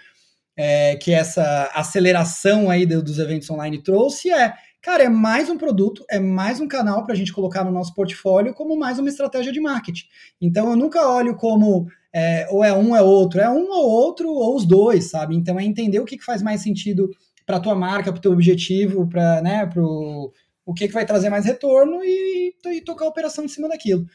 é, 0.55 0.97
que 0.97 1.13
essa 1.13 1.71
aceleração 1.73 2.69
aí 2.69 2.85
dos 2.85 3.19
eventos 3.19 3.49
online 3.49 3.83
trouxe 3.83 4.31
é 4.31 4.53
Cara, 4.81 5.03
é 5.03 5.09
mais 5.09 5.51
um 5.51 5.59
produto, 5.59 6.05
é 6.09 6.21
mais 6.21 6.61
um 6.61 6.69
canal 6.69 7.05
para 7.05 7.13
a 7.13 7.17
gente 7.17 7.33
colocar 7.33 7.65
no 7.65 7.73
nosso 7.73 7.93
portfólio 7.95 8.55
como 8.55 8.79
mais 8.79 8.99
uma 8.99 9.09
estratégia 9.09 9.53
de 9.53 9.61
marketing. 9.61 10.07
Então 10.41 10.71
eu 10.71 10.77
nunca 10.77 11.09
olho 11.09 11.37
como 11.37 11.89
é, 12.15 12.47
ou 12.51 12.63
é 12.63 12.73
um 12.73 12.91
ou 12.91 12.97
é 12.97 13.03
outro, 13.03 13.41
é 13.41 13.51
um 13.51 13.69
ou 13.71 13.91
outro 13.91 14.29
ou 14.29 14.57
os 14.57 14.65
dois, 14.65 15.11
sabe? 15.11 15.35
Então 15.35 15.59
é 15.59 15.65
entender 15.65 15.99
o 15.99 16.05
que, 16.05 16.17
que 16.17 16.25
faz 16.25 16.43
mais 16.43 16.63
sentido 16.63 17.11
para 17.45 17.59
tua 17.59 17.75
marca, 17.75 18.13
para 18.13 18.21
teu 18.21 18.33
objetivo, 18.33 19.09
para 19.09 19.43
né, 19.43 19.67
pro, 19.67 20.33
o 20.65 20.73
que, 20.73 20.87
que 20.87 20.95
vai 20.95 21.05
trazer 21.05 21.29
mais 21.29 21.45
retorno 21.45 22.05
e, 22.05 22.55
e 22.67 22.81
tocar 22.81 23.07
a 23.07 23.09
operação 23.09 23.45
em 23.45 23.49
cima 23.49 23.69
daquilo. 23.69 24.07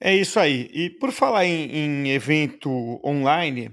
É 0.00 0.16
isso 0.16 0.40
aí. 0.40 0.70
E 0.72 0.90
por 0.90 1.12
falar 1.12 1.44
em, 1.44 1.70
em 1.70 2.10
evento 2.10 2.70
online, 3.04 3.70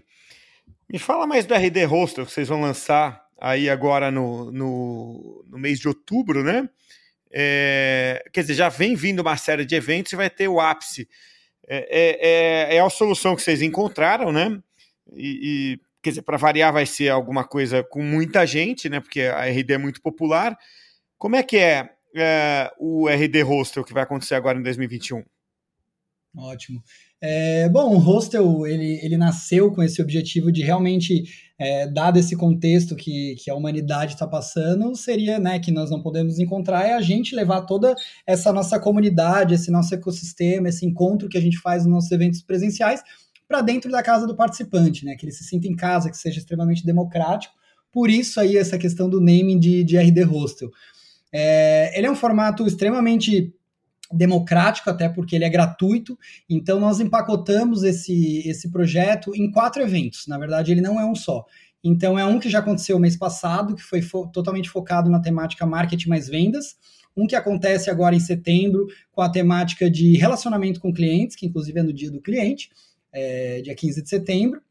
me 0.92 1.00
fala 1.00 1.26
mais 1.26 1.46
do 1.46 1.54
RD 1.54 1.86
Hostel 1.86 2.26
que 2.26 2.32
vocês 2.32 2.48
vão 2.50 2.60
lançar 2.60 3.25
aí 3.40 3.70
agora 3.70 4.12
no, 4.12 4.52
no, 4.52 5.46
no 5.48 5.58
mês 5.58 5.80
de 5.80 5.88
outubro, 5.88 6.44
né? 6.44 6.70
É, 7.32 8.24
quer 8.32 8.42
dizer, 8.42 8.54
já 8.54 8.70
vem 8.70 8.96
vindo 8.96 9.20
uma 9.20 9.36
série 9.36 9.66
de 9.66 9.76
eventos 9.76 10.14
e 10.14 10.16
vai 10.16 10.30
ter 10.30 10.48
o 10.48 10.60
ápice. 10.60 11.08
É, 11.68 12.70
é, 12.70 12.76
é 12.76 12.80
a 12.80 12.90
solução 12.90 13.36
que 13.36 13.42
vocês 13.42 13.62
encontraram, 13.62 14.32
né? 14.32 14.62
E, 15.14 15.40
e 15.74 15.80
quer 16.02 16.12
dizer, 16.12 16.22
para 16.22 16.38
variar, 16.38 16.72
vai 16.72 16.86
ser 16.86 17.10
alguma 17.10 17.44
coisa 17.44 17.84
com 17.84 18.02
muita 18.02 18.46
gente, 18.46 18.88
né? 18.88 19.00
Porque 19.00 19.24
a 19.24 19.46
RD 19.46 19.74
é 19.74 19.78
muito 19.78 20.02
popular. 20.02 20.58
Como 21.18 21.36
é 21.36 21.44
que 21.44 21.58
é, 21.58 21.90
é 22.16 22.72
o 22.78 23.10
RD 23.10 23.42
Hostel 23.42 23.84
que 23.84 23.94
vai 23.94 24.04
acontecer 24.04 24.36
agora 24.36 24.58
em 24.58 24.64
2021? 24.64 25.24
Ótimo. 26.38 26.84
É, 27.28 27.68
bom, 27.70 27.96
o 27.96 27.98
hostel 27.98 28.68
ele, 28.68 29.00
ele 29.02 29.18
nasceu 29.18 29.72
com 29.72 29.82
esse 29.82 30.00
objetivo 30.00 30.52
de 30.52 30.62
realmente, 30.62 31.24
é, 31.58 31.88
dado 31.88 32.20
esse 32.20 32.36
contexto 32.36 32.96
que, 32.96 33.34
que 33.44 33.50
a 33.50 33.56
humanidade 33.56 34.14
está 34.14 34.28
passando, 34.28 34.96
seria, 34.96 35.40
né, 35.40 35.58
que 35.58 35.72
nós 35.72 35.90
não 35.90 36.04
podemos 36.04 36.38
encontrar, 36.38 36.86
é 36.86 36.94
a 36.94 37.02
gente 37.02 37.36
levar 37.36 37.62
toda 37.62 37.96
essa 38.28 38.54
nossa 38.54 38.80
comunidade, 38.80 39.56
esse 39.56 39.72
nosso 39.72 39.96
ecossistema, 39.96 40.70
esse 40.70 40.86
encontro 40.86 41.28
que 41.28 41.36
a 41.36 41.42
gente 41.42 41.58
faz 41.58 41.84
nos 41.84 41.94
nossos 41.96 42.12
eventos 42.12 42.44
presenciais 42.44 43.02
para 43.48 43.62
dentro 43.62 43.90
da 43.90 44.04
casa 44.04 44.28
do 44.28 44.36
participante, 44.36 45.04
né, 45.04 45.16
que 45.16 45.26
ele 45.26 45.34
se 45.34 45.46
sinta 45.46 45.68
em 45.68 45.76
casa, 45.76 46.12
que 46.12 46.18
seja 46.18 46.38
extremamente 46.38 46.86
democrático. 46.86 47.56
Por 47.92 48.08
isso 48.08 48.40
aí 48.40 48.56
essa 48.56 48.78
questão 48.78 49.10
do 49.10 49.20
naming 49.20 49.58
de, 49.58 49.84
de 49.84 49.98
RD 49.98 50.26
Hostel. 50.26 50.70
É, 51.34 51.92
ele 51.98 52.06
é 52.06 52.12
um 52.12 52.16
formato 52.16 52.68
extremamente 52.68 53.52
democrático, 54.12 54.90
até 54.90 55.10
porque 55.10 55.36
ele 55.36 55.46
é 55.46 55.50
gratuito. 55.50 56.18
Então, 56.50 56.80
nós 56.80 57.00
empacotamos 57.00 57.84
esse, 57.84 58.48
esse 58.48 58.70
projeto 58.70 59.36
em 59.36 59.50
quatro 59.52 59.82
eventos. 59.82 60.28
Na 60.28 60.38
verdade, 60.38 60.72
ele 60.72 60.82
não 60.82 61.00
é 61.00 61.06
um 61.06 61.16
só. 61.16 61.46
Então, 61.84 62.18
é 62.18 62.26
um 62.26 62.40
que 62.40 62.50
já 62.50 62.60
aconteceu 62.60 63.00
mês 63.00 63.16
passado, 63.16 63.76
que 63.76 63.82
foi 63.82 64.02
fo 64.02 64.28
totalmente 64.28 64.70
focado 64.70 65.10
na 65.10 65.20
temática 65.20 65.66
marketing 65.66 66.10
mais 66.10 66.28
vendas. 66.28 66.76
Um 67.16 67.28
que 67.28 67.36
acontece 67.36 67.90
agora 67.90 68.16
em 68.16 68.20
setembro, 68.20 68.88
com 69.12 69.22
a 69.22 69.30
temática 69.30 69.90
de 69.90 70.18
relacionamento 70.18 70.82
com 70.82 70.94
clientes, 70.94 71.36
que 71.36 71.46
inclusive 71.46 71.80
é 71.80 71.84
no 71.84 71.94
dia 71.94 72.12
do 72.12 72.22
cliente, 72.22 72.70
é, 73.14 73.62
dia 73.62 73.76
15 73.76 74.02
de 74.02 74.10
setembro. 74.10 74.62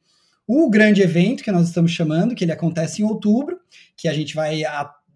O 0.47 0.69
grande 0.69 1.01
evento 1.01 1.43
que 1.43 1.51
nós 1.51 1.69
estamos 1.69 1.91
chamando, 1.91 2.35
que 2.35 2.45
ele 2.45 2.53
acontece 2.53 3.01
em 3.01 3.05
outubro, 3.05 3.59
que 3.97 4.09
a 4.09 4.13
gente 4.13 4.35
vai 4.35 4.63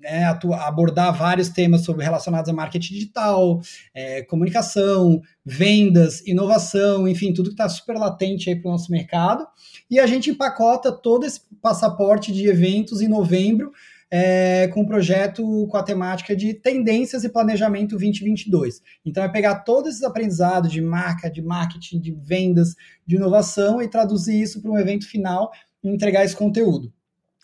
né, 0.00 0.24
abordar 0.24 1.16
vários 1.16 1.48
temas 1.48 1.84
sobre 1.84 2.04
relacionados 2.04 2.48
a 2.48 2.52
marketing 2.52 2.94
digital, 2.94 3.60
é, 3.94 4.22
comunicação, 4.22 5.20
vendas, 5.44 6.26
inovação, 6.26 7.08
enfim, 7.08 7.32
tudo 7.32 7.50
que 7.50 7.54
está 7.54 7.68
super 7.68 7.96
latente 7.96 8.48
aí 8.48 8.56
para 8.56 8.68
o 8.68 8.72
nosso 8.72 8.90
mercado. 8.90 9.46
E 9.90 9.98
a 9.98 10.06
gente 10.06 10.30
empacota 10.30 10.92
todo 10.92 11.24
esse 11.24 11.40
passaporte 11.60 12.32
de 12.32 12.48
eventos 12.48 13.00
em 13.00 13.08
novembro 13.08 13.72
é, 14.10 14.68
com 14.68 14.82
um 14.82 14.86
projeto 14.86 15.66
com 15.68 15.76
a 15.76 15.82
temática 15.82 16.34
de 16.34 16.54
tendências 16.54 17.24
e 17.24 17.28
planejamento 17.28 17.90
2022. 17.90 18.80
Então 19.04 19.22
é 19.22 19.28
pegar 19.28 19.56
todos 19.56 19.90
esses 19.90 20.02
aprendizados 20.02 20.70
de 20.70 20.80
marca, 20.80 21.30
de 21.30 21.42
marketing, 21.42 22.00
de 22.00 22.12
vendas, 22.12 22.74
de 23.06 23.16
inovação 23.16 23.82
e 23.82 23.88
traduzir 23.88 24.40
isso 24.40 24.62
para 24.62 24.70
um 24.70 24.78
evento 24.78 25.06
final 25.06 25.50
e 25.82 25.88
entregar 25.88 26.24
esse 26.24 26.36
conteúdo. 26.36 26.92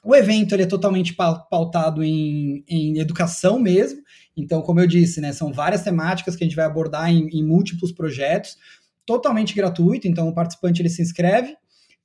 O 0.04 0.14
evento 0.14 0.54
ele 0.54 0.64
é 0.64 0.66
totalmente 0.66 1.14
pautado 1.14 2.04
em, 2.04 2.62
em 2.68 2.98
educação 2.98 3.58
mesmo. 3.58 4.00
Então, 4.36 4.60
como 4.60 4.80
eu 4.80 4.86
disse, 4.86 5.20
né, 5.20 5.32
são 5.32 5.52
várias 5.52 5.82
temáticas 5.82 6.36
que 6.36 6.44
a 6.44 6.46
gente 6.46 6.56
vai 6.56 6.66
abordar 6.66 7.10
em, 7.10 7.28
em 7.28 7.44
múltiplos 7.44 7.92
projetos, 7.92 8.58
totalmente 9.06 9.54
gratuito. 9.54 10.06
Então, 10.06 10.28
o 10.28 10.34
participante 10.34 10.82
ele 10.82 10.90
se 10.90 11.00
inscreve 11.00 11.56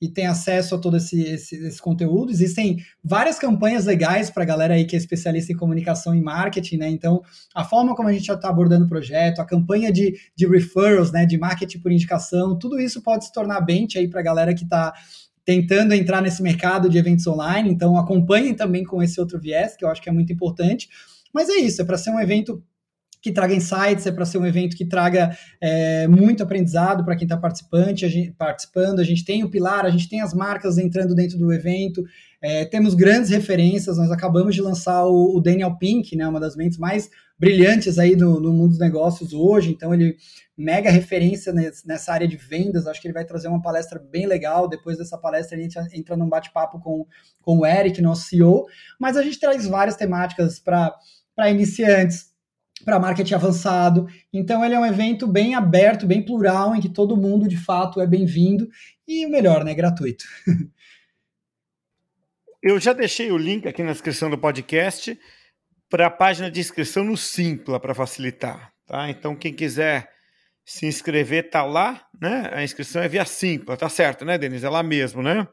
e 0.02 0.08
tem 0.08 0.28
acesso 0.28 0.76
a 0.76 0.78
todo 0.78 0.96
esse, 0.96 1.22
esse, 1.22 1.56
esse 1.56 1.82
conteúdo. 1.82 2.32
Existem 2.32 2.78
várias 3.04 3.38
campanhas 3.38 3.86
legais 3.86 4.30
para 4.30 4.44
a 4.44 4.46
galera 4.46 4.76
aí 4.76 4.86
que 4.86 4.96
é 4.96 5.00
especialista 5.00 5.52
em 5.52 5.58
comunicação 5.58 6.16
e 6.16 6.22
marketing, 6.22 6.78
né? 6.78 6.90
Então, 6.90 7.22
a 7.54 7.66
forma 7.66 7.94
como 7.96 8.08
a 8.08 8.14
gente 8.14 8.26
já 8.26 8.36
está 8.36 8.50
abordando 8.50 8.86
o 8.86 8.90
projeto, 8.90 9.42
a 9.42 9.46
campanha 9.46 9.92
de, 9.92 10.18
de 10.36 10.48
referrals, 10.48 11.12
né? 11.12 11.26
De 11.26 11.38
marketing 11.38 11.80
por 11.80 11.92
indicação, 11.92 12.58
tudo 12.58 12.80
isso 12.80 13.02
pode 13.02 13.26
se 13.26 13.34
tornar 13.34 13.60
bench 13.62 13.98
aí 13.98 14.08
para 14.08 14.22
a 14.22 14.24
galera 14.24 14.54
que 14.54 14.64
está 14.64 14.94
tentando 15.50 15.96
entrar 15.96 16.22
nesse 16.22 16.44
mercado 16.44 16.88
de 16.88 17.00
eventos 17.00 17.26
online, 17.26 17.72
então 17.72 17.98
acompanhem 17.98 18.54
também 18.54 18.84
com 18.84 19.02
esse 19.02 19.20
outro 19.20 19.40
viés, 19.40 19.76
que 19.76 19.84
eu 19.84 19.90
acho 19.90 20.00
que 20.00 20.08
é 20.08 20.12
muito 20.12 20.32
importante. 20.32 20.88
Mas 21.34 21.50
é 21.50 21.56
isso, 21.56 21.82
é 21.82 21.86
para 21.86 21.98
ser 21.98 22.12
um 22.12 22.20
evento 22.20 22.64
que 23.20 23.32
traga 23.32 23.56
insights, 23.56 24.06
é 24.06 24.12
para 24.12 24.26
ser 24.26 24.38
um 24.38 24.46
evento 24.46 24.78
que 24.78 24.86
traga 24.86 25.36
é, 25.60 26.08
muito 26.08 26.44
aprendizado 26.44 27.04
para 27.04 27.16
quem 27.16 27.26
está 27.26 27.36
participante, 27.36 28.06
a 28.06 28.10
gente, 28.10 28.32
participando. 28.34 29.00
A 29.00 29.04
gente 29.04 29.26
tem 29.26 29.44
o 29.44 29.50
pilar, 29.50 29.88
a 29.88 29.90
gente 29.90 30.08
tem 30.08 30.22
as 30.22 30.36
marcas 30.36 30.78
entrando 30.78 31.16
dentro 31.16 31.40
do 31.40 31.52
evento, 31.52 32.04
é, 32.40 32.66
temos 32.66 32.94
grandes 32.94 33.32
referências. 33.32 33.98
Nós 33.98 34.12
acabamos 34.12 34.54
de 34.54 34.62
lançar 34.62 35.04
o, 35.04 35.36
o, 35.36 35.42
Daniel 35.42 35.78
Pink, 35.80 36.16
né, 36.16 36.28
uma 36.28 36.40
das 36.40 36.56
mentes 36.56 36.78
mais 36.78 37.10
brilhantes 37.40 37.98
aí 37.98 38.16
no, 38.16 38.40
no 38.40 38.52
mundo 38.52 38.72
dos 38.72 38.80
negócios 38.80 39.34
hoje. 39.34 39.72
Então 39.72 39.94
ele 39.94 40.18
mega 40.60 40.92
referência 40.92 41.54
nessa 41.86 42.12
área 42.12 42.28
de 42.28 42.36
vendas. 42.36 42.86
Acho 42.86 43.02
que 43.02 43.08
ele 43.08 43.14
vai 43.14 43.24
trazer 43.24 43.48
uma 43.48 43.62
palestra 43.62 43.98
bem 43.98 44.28
legal. 44.28 44.68
Depois 44.68 44.98
dessa 44.98 45.18
palestra, 45.18 45.58
a 45.58 45.62
gente 45.62 45.80
entra 45.94 46.18
num 46.18 46.28
bate-papo 46.28 46.82
com, 46.82 47.08
com 47.42 47.60
o 47.60 47.66
Eric, 47.66 48.02
nosso 48.02 48.24
CEO. 48.24 48.66
Mas 49.00 49.16
a 49.16 49.24
gente 49.24 49.40
traz 49.40 49.66
várias 49.66 49.96
temáticas 49.96 50.60
para 50.60 51.00
iniciantes, 51.50 52.34
para 52.84 53.00
marketing 53.00 53.36
avançado. 53.36 54.06
Então, 54.34 54.64
ele 54.66 54.76
é 54.76 54.80
um 54.80 54.86
evento 54.86 55.26
bem 55.26 55.56
aberto, 55.56 56.06
bem 56.06 56.22
plural, 56.22 56.76
em 56.76 56.82
que 56.82 56.90
todo 56.90 57.16
mundo, 57.16 57.48
de 57.48 57.58
fato, 57.58 58.02
é 58.02 58.06
bem-vindo. 58.06 58.68
E 59.08 59.26
o 59.26 59.30
melhor, 59.30 59.64
né? 59.64 59.74
Gratuito. 59.74 60.26
Eu 62.62 62.78
já 62.78 62.92
deixei 62.92 63.32
o 63.32 63.38
link 63.38 63.66
aqui 63.66 63.82
na 63.82 63.94
descrição 63.94 64.30
do 64.30 64.38
podcast 64.38 65.18
para 65.90 66.08
a 66.08 66.12
página 66.12 66.52
de 66.52 66.60
inscrição 66.60 67.04
no 67.04 67.18
Simpla 67.18 67.80
para 67.80 67.96
facilitar, 67.96 68.72
tá? 68.86 69.10
Então 69.10 69.36
quem 69.36 69.54
quiser 69.54 70.10
se 70.64 70.86
inscrever 70.86 71.50
tá 71.50 71.64
lá, 71.64 72.06
né? 72.22 72.52
A 72.54 72.64
inscrição 72.64 73.02
é 73.02 73.08
via 73.08 73.26
Simpla, 73.26 73.76
tá 73.76 73.90
certo, 73.90 74.24
né, 74.24 74.38
Denis? 74.38 74.64
É 74.64 74.70
lá 74.70 74.84
mesmo, 74.84 75.24
né? 75.24 75.48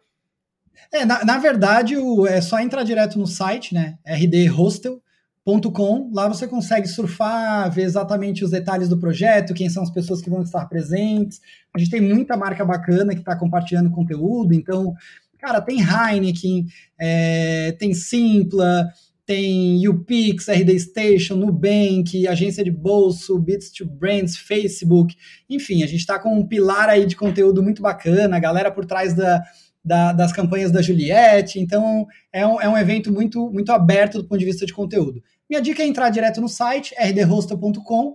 É, 0.93 1.05
na, 1.05 1.25
na 1.25 1.39
verdade, 1.39 1.97
o, 1.97 2.27
é 2.27 2.41
só 2.41 2.61
entrar 2.61 2.83
direto 2.83 3.19
no 3.19 3.27
site, 3.27 3.75
né? 3.75 3.99
rdhostel.com. 4.07 6.11
Lá 6.13 6.29
você 6.29 6.47
consegue 6.47 6.87
surfar, 6.87 7.71
ver 7.71 7.83
exatamente 7.83 8.45
os 8.45 8.51
detalhes 8.51 8.89
do 8.89 8.99
projeto, 8.99 9.55
quem 9.55 9.71
são 9.71 9.83
as 9.83 9.91
pessoas 9.91 10.21
que 10.21 10.31
vão 10.31 10.43
estar 10.43 10.67
presentes. 10.67 11.41
A 11.75 11.79
gente 11.79 11.91
tem 11.91 12.01
muita 12.01 12.37
marca 12.37 12.65
bacana 12.65 13.15
que 13.15 13.21
está 13.21 13.37
compartilhando 13.37 13.91
conteúdo, 13.91 14.55
então, 14.55 14.95
cara, 15.39 15.61
tem 15.61 15.79
Heineken, 15.81 16.67
é, 16.99 17.73
tem 17.79 17.95
Simpla, 17.95 18.89
tem 19.27 19.87
UPix, 19.89 20.47
RD 20.47 20.79
Station, 20.79 21.35
Nubank, 21.35 22.27
agência 22.29 22.63
de 22.63 22.71
bolso, 22.71 23.37
Bits 23.39 23.73
to 23.73 23.85
Brands, 23.85 24.37
Facebook, 24.37 25.17
enfim, 25.51 25.83
a 25.83 25.87
gente 25.87 26.01
está 26.01 26.17
com 26.17 26.33
um 26.33 26.47
pilar 26.47 26.89
aí 26.89 27.05
de 27.05 27.17
conteúdo 27.17 27.61
muito 27.61 27.83
bacana, 27.83 28.37
a 28.37 28.41
galera 28.41 28.71
por 28.71 28.87
trás 28.87 29.15
da, 29.15 29.43
da, 29.85 30.13
das 30.13 30.33
campanhas 30.33 30.71
da 30.71 30.81
Juliette, 30.81 31.59
então 31.59 32.07
é 32.33 32.47
um, 32.47 32.61
é 32.61 32.69
um 32.69 32.79
evento 32.79 33.13
muito, 33.13 33.51
muito 33.51 33.73
aberto 33.73 34.19
do 34.19 34.29
ponto 34.29 34.39
de 34.39 34.45
vista 34.45 34.65
de 34.65 34.73
conteúdo. 34.73 35.21
Minha 35.51 35.61
dica 35.61 35.83
é 35.83 35.87
entrar 35.87 36.09
direto 36.09 36.41
no 36.41 36.49
site, 36.49 36.95
rdhostel.com, 36.97 38.15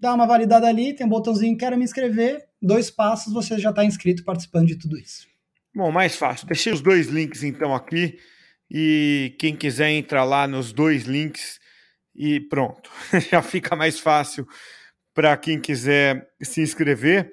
dá 0.00 0.12
uma 0.12 0.26
validada 0.26 0.66
ali, 0.66 0.92
tem 0.92 1.06
um 1.06 1.10
botãozinho 1.10 1.56
quero 1.56 1.78
me 1.78 1.84
inscrever, 1.84 2.44
dois 2.60 2.90
passos, 2.90 3.32
você 3.32 3.56
já 3.56 3.70
está 3.70 3.84
inscrito 3.84 4.24
participando 4.24 4.66
de 4.66 4.76
tudo 4.76 4.98
isso. 4.98 5.28
Bom, 5.72 5.92
mais 5.92 6.16
fácil. 6.16 6.48
Deixei 6.48 6.72
os 6.72 6.80
dois 6.80 7.06
links 7.06 7.44
então 7.44 7.72
aqui 7.72 8.18
e 8.70 9.34
quem 9.38 9.56
quiser 9.56 9.90
entrar 9.90 10.24
lá 10.24 10.46
nos 10.46 10.72
dois 10.72 11.04
links 11.04 11.58
e 12.14 12.40
pronto, 12.40 12.90
já 13.30 13.42
fica 13.42 13.74
mais 13.74 13.98
fácil 13.98 14.46
para 15.14 15.36
quem 15.36 15.60
quiser 15.60 16.28
se 16.40 16.60
inscrever. 16.60 17.32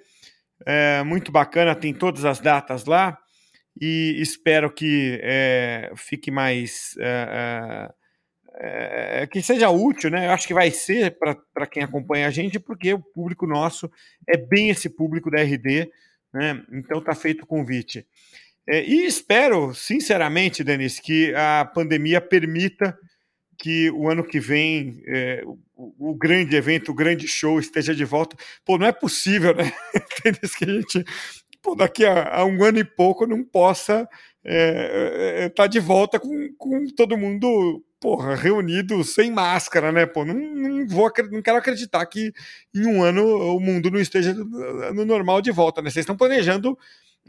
é, 0.65 1.03
muito 1.03 1.31
bacana, 1.31 1.75
tem 1.75 1.93
todas 1.93 2.25
as 2.25 2.39
datas 2.39 2.85
lá 2.85 3.17
e 3.79 4.15
espero 4.19 4.71
que 4.71 5.19
é, 5.21 5.91
fique 5.95 6.31
mais. 6.31 6.95
É, 6.99 7.89
é, 8.59 9.21
é 9.21 9.27
que 9.27 9.41
seja 9.41 9.69
útil, 9.69 10.09
né? 10.09 10.25
Eu 10.25 10.31
acho 10.31 10.47
que 10.47 10.53
vai 10.53 10.71
ser 10.71 11.17
para 11.53 11.67
quem 11.67 11.83
acompanha 11.83 12.27
a 12.27 12.31
gente, 12.31 12.59
porque 12.59 12.93
o 12.93 12.99
público 12.99 13.45
nosso 13.45 13.89
é 14.27 14.35
bem 14.35 14.69
esse 14.69 14.89
público 14.89 15.29
da 15.29 15.41
RD, 15.41 15.91
né? 16.33 16.63
Então 16.71 17.03
tá 17.03 17.13
feito 17.13 17.43
o 17.43 17.47
convite. 17.47 18.07
É, 18.67 18.83
e 18.83 19.05
espero, 19.05 19.73
sinceramente, 19.73 20.63
Denis, 20.63 20.99
que 20.99 21.33
a 21.33 21.63
pandemia 21.65 22.19
permita 22.19 22.97
que 23.57 23.89
o 23.91 24.09
ano 24.09 24.23
que 24.23 24.39
vem 24.39 25.01
é, 25.07 25.41
o, 25.75 26.11
o, 26.11 26.15
grande 26.15 26.55
evento, 26.55 26.91
o 26.91 26.95
grande 26.95 27.27
show 27.27 27.59
esteja 27.59 27.95
de 27.95 28.05
volta. 28.05 28.35
Pô, 28.65 28.77
não 28.77 28.85
é 28.85 28.91
possível, 28.91 29.55
né? 29.55 29.71
Denis, 30.23 30.55
que 30.55 30.65
a 30.65 30.67
gente 30.67 31.03
pô, 31.61 31.75
daqui 31.75 32.05
a, 32.05 32.39
a, 32.39 32.45
um 32.45 32.63
ano 32.63 32.79
e 32.79 32.83
pouco 32.83 33.25
não 33.25 33.43
possa 33.43 34.01
estar 34.01 34.09
é, 34.45 35.45
é, 35.45 35.49
tá 35.49 35.65
de 35.65 35.79
volta 35.79 36.19
com, 36.19 36.53
com 36.57 36.85
todo 36.87 37.17
mundo 37.17 37.83
porra, 37.99 38.35
reunido 38.35 39.03
sem 39.03 39.31
máscara, 39.31 39.91
né? 39.91 40.05
Pô, 40.05 40.23
não, 40.23 40.35
não, 40.35 40.87
vou, 40.87 41.11
não 41.31 41.41
quero 41.41 41.57
acreditar 41.57 42.05
que 42.05 42.31
em 42.73 42.85
um 42.85 43.03
ano 43.03 43.55
o 43.55 43.59
mundo 43.59 43.89
não 43.89 43.99
esteja 43.99 44.33
no 44.33 45.03
normal 45.05 45.41
de 45.41 45.51
volta, 45.51 45.81
né? 45.81 45.89
Vocês 45.89 46.03
estão 46.03 46.15
planejando 46.15 46.77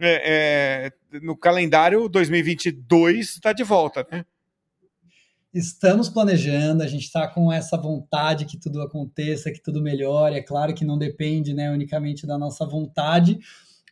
é, 0.00 0.92
é, 1.12 1.18
no 1.20 1.36
calendário 1.36 2.08
2022 2.08 3.30
está 3.30 3.52
de 3.52 3.64
volta, 3.64 4.06
né? 4.10 4.24
Estamos 5.52 6.08
planejando, 6.08 6.82
a 6.82 6.86
gente 6.86 7.04
está 7.04 7.26
com 7.26 7.50
essa 7.50 7.76
vontade 7.76 8.44
que 8.44 8.58
tudo 8.58 8.82
aconteça, 8.82 9.50
que 9.50 9.62
tudo 9.62 9.82
melhore. 9.82 10.36
É 10.36 10.42
claro 10.42 10.74
que 10.74 10.84
não 10.84 10.98
depende 10.98 11.54
né, 11.54 11.70
unicamente 11.70 12.26
da 12.26 12.36
nossa 12.36 12.66
vontade, 12.66 13.38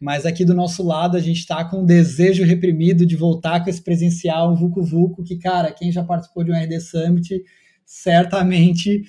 mas 0.01 0.27
aqui 0.27 0.45
do 0.45 0.55
nosso 0.55 0.83
lado 0.83 1.16
a 1.16 1.21
gente 1.21 1.38
está 1.38 1.64
com 1.64 1.83
o 1.83 1.87
desejo 1.87 2.45
reprimido 2.45 3.07
de 3.07 3.16
voltar 3.16 3.64
com 3.64 3.71
esse 3.71 3.83
presencial, 3.83 4.55
Vucu 4.55 4.83
Vucu, 4.83 5.25
que, 5.25 5.37
cara, 5.37 5.73
quem 5.73 5.90
já 5.90 6.05
participou 6.05 6.45
de 6.45 6.53
um 6.53 6.55
RD 6.55 6.79
Summit 6.79 7.42
certamente 7.87 9.05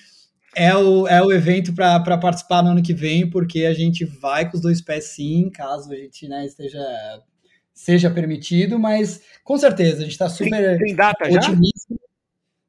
é 0.55 0.75
o, 0.75 1.07
é 1.07 1.21
o 1.21 1.31
evento 1.31 1.73
para 1.73 2.17
participar 2.17 2.63
no 2.63 2.71
ano 2.71 2.83
que 2.83 2.93
vem, 2.93 3.29
porque 3.29 3.65
a 3.65 3.73
gente 3.73 4.05
vai 4.05 4.49
com 4.49 4.57
os 4.57 4.61
dois 4.61 4.81
pés 4.81 5.05
sim, 5.05 5.49
caso 5.53 5.91
a 5.91 5.95
gente 5.95 6.27
né, 6.27 6.45
esteja 6.45 6.79
seja 7.73 8.09
permitido, 8.09 8.79
mas 8.79 9.21
com 9.43 9.55
certeza 9.55 9.97
a 9.97 10.01
gente 10.01 10.13
está 10.13 10.27
super 10.27 10.77
tem, 10.77 10.87
tem 10.87 10.95
data 10.95 11.25
otimista. 11.25 11.93
Já? 11.93 12.07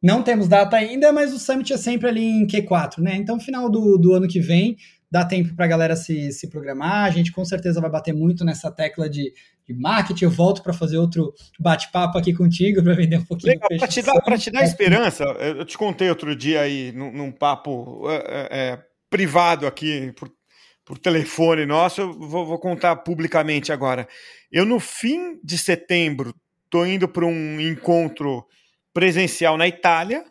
Não 0.03 0.23
temos 0.23 0.47
data 0.47 0.77
ainda, 0.77 1.13
mas 1.13 1.33
o 1.33 1.39
Summit 1.39 1.73
é 1.73 1.77
sempre 1.77 2.09
ali 2.09 2.25
em 2.25 2.47
Q4, 2.47 2.99
né? 2.99 3.17
Então, 3.17 3.41
final 3.41 3.69
do, 3.69 3.97
do 3.97 4.13
ano 4.13 4.29
que 4.29 4.39
vem, 4.39 4.77
dá 5.11 5.25
tempo 5.25 5.55
para 5.55 5.65
a 5.65 5.69
galera 5.69 5.97
se, 5.97 6.33
se 6.33 6.49
programar. 6.49 7.07
A 7.07 7.11
gente 7.11 7.33
com 7.33 7.45
certeza 7.45 7.81
vai 7.81 7.91
bater 7.91 8.13
muito 8.13 8.45
nessa 8.45 8.71
tecla 8.71 9.09
de, 9.09 9.33
de 9.67 9.75
marketing. 9.75 10.25
Eu 10.25 10.31
volto 10.31 10.63
para 10.63 10.73
fazer 10.73 10.99
outro 10.99 11.33
bate-papo 11.59 12.19
aqui 12.19 12.35
contigo 12.35 12.83
para 12.83 12.95
vender 12.95 13.19
um 13.19 13.25
pouquinho. 13.25 13.59
Para 13.59 13.89
te, 13.89 14.03
dar, 14.03 14.39
te 14.39 14.51
dar 14.51 14.65
esperança, 14.65 15.25
eu 15.25 15.65
te 15.65 15.79
contei 15.79 16.09
outro 16.09 16.37
dia 16.37 16.61
aí 16.61 16.93
num, 16.93 17.13
num 17.13 17.33
papo 17.33 18.09
é, 18.11 18.17
é, 18.17 18.49
é, 18.51 18.85
privado 19.09 19.67
aqui 19.67 20.13
por, 20.13 20.31
por 20.85 20.99
telefone 20.99 21.65
nosso, 21.65 22.03
eu 22.03 22.13
vou, 22.13 22.47
vou, 22.47 22.59
contar 22.59 22.97
publicamente 22.97 23.73
agora. 23.73 24.07
Eu, 24.53 24.67
no 24.67 24.79
fim 24.79 25.41
de 25.43 25.57
setembro, 25.57 26.35
estou 26.65 26.87
indo 26.87 27.09
para 27.09 27.25
um 27.25 27.61
encontro 27.61 28.47
presencial 28.93 29.57
na 29.57 29.67
Itália 29.67 30.25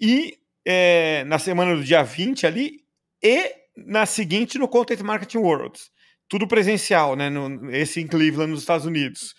e 0.00 0.38
é, 0.64 1.24
na 1.24 1.38
semana 1.38 1.74
do 1.74 1.82
dia 1.82 2.02
20 2.02 2.46
ali 2.46 2.85
e 3.22 3.54
na 3.76 4.06
seguinte 4.06 4.58
no 4.58 4.68
Content 4.68 5.00
Marketing 5.00 5.38
World. 5.38 5.78
Tudo 6.28 6.48
presencial, 6.48 7.14
né? 7.14 7.30
No, 7.30 7.70
esse 7.70 8.00
em 8.00 8.06
Cleveland, 8.06 8.50
nos 8.50 8.60
Estados 8.60 8.86
Unidos. 8.86 9.34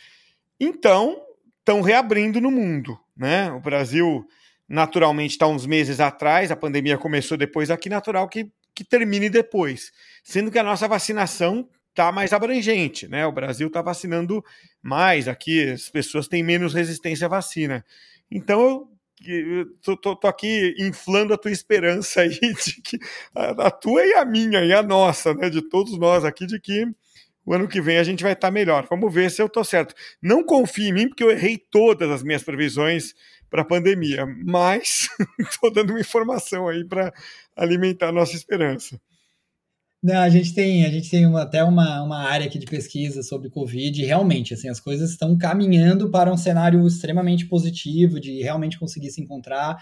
Então, 0.60 1.22
estão 1.60 1.82
reabrindo 1.82 2.40
no 2.40 2.50
mundo, 2.50 2.98
né? 3.16 3.52
O 3.52 3.60
Brasil, 3.60 4.26
naturalmente, 4.68 5.32
está 5.32 5.48
uns 5.48 5.66
meses 5.66 6.00
atrás, 6.00 6.50
a 6.50 6.56
pandemia 6.56 6.98
começou 6.98 7.38
depois 7.38 7.70
aqui, 7.70 7.90
natural 7.90 8.30
que, 8.30 8.50
que 8.74 8.86
termine 8.86 9.30
depois. 9.30 9.92
Sendo 10.24 10.50
que 10.50 10.60
a 10.60 10.64
nossa 10.64 10.88
vacinação 10.88 11.68
está 11.90 12.12
mais 12.12 12.32
abrangente, 12.32 13.08
né? 13.08 13.26
O 13.26 13.32
Brasil 13.32 13.68
está 13.68 13.82
vacinando 13.82 14.44
mais, 14.82 15.28
aqui 15.28 15.72
as 15.72 15.90
pessoas 15.90 16.28
têm 16.28 16.42
menos 16.42 16.74
resistência 16.74 17.26
à 17.26 17.30
vacina. 17.30 17.84
Então, 18.32 18.62
eu 18.62 18.97
tô, 19.82 19.98
tô, 19.98 20.16
tô, 20.16 20.28
aqui 20.28 20.76
inflando 20.80 21.34
a 21.34 21.38
tua 21.38 21.52
esperança 21.52 22.22
aí 22.22 22.30
de 22.40 22.82
que 22.82 23.00
a, 23.36 23.68
a, 23.68 23.72
tua 23.72 24.06
e 24.06 24.14
a 24.14 24.26
minha 24.26 24.64
e 24.64 24.74
a 24.74 24.84
nossa, 24.84 25.34
né, 25.34 25.50
de 25.50 25.62
todos 25.62 25.98
nós 25.98 26.24
aqui, 26.24 26.46
de 26.46 26.60
que 26.60 26.86
o 27.46 27.54
ano 27.54 27.68
que 27.68 27.82
vem 27.82 27.98
a 27.98 28.04
gente 28.04 28.24
vai 28.24 28.34
estar 28.34 28.48
tá 28.50 28.52
melhor. 28.52 28.86
Vamos 28.90 29.14
ver 29.14 29.32
se 29.32 29.42
eu 29.42 29.50
tô 29.50 29.64
certo. 29.64 29.96
Não 30.22 30.44
confie 30.44 30.90
em 30.90 30.94
mim, 30.94 31.08
porque 31.08 31.24
eu 31.24 31.32
errei 31.32 31.58
todas 31.58 32.10
as 32.12 32.22
minhas 32.22 32.44
previsões 32.44 33.14
para 33.50 33.62
a 33.62 33.66
pandemia, 33.66 34.26
mas 34.46 35.08
estou 35.40 35.72
dando 35.72 35.92
uma 35.92 36.02
informação 36.02 36.68
aí 36.68 36.84
para 36.84 37.14
alimentar 37.56 38.10
a 38.10 38.12
nossa 38.12 38.36
esperança. 38.36 39.00
Não, 40.02 40.20
a 40.20 40.30
gente 40.30 40.54
tem, 40.54 40.86
a 40.86 40.90
gente 40.90 41.10
tem 41.10 41.26
uma, 41.26 41.42
até 41.42 41.64
uma, 41.64 42.04
uma 42.04 42.20
área 42.20 42.46
aqui 42.46 42.60
de 42.60 42.68
pesquisa 42.68 43.24
sobre 43.24 43.50
Covid 43.50 44.02
e 44.02 44.06
realmente, 44.06 44.54
assim, 44.54 44.70
as 44.70 44.80
coisas 44.80 45.12
estão 45.12 45.36
caminhando 45.38 46.10
para 46.10 46.32
um 46.32 46.38
cenário 46.38 46.86
extremamente 46.86 47.48
positivo 47.48 48.20
de 48.20 48.42
realmente 48.42 48.80
conseguir 48.80 49.10
se 49.10 49.22
encontrar. 49.22 49.78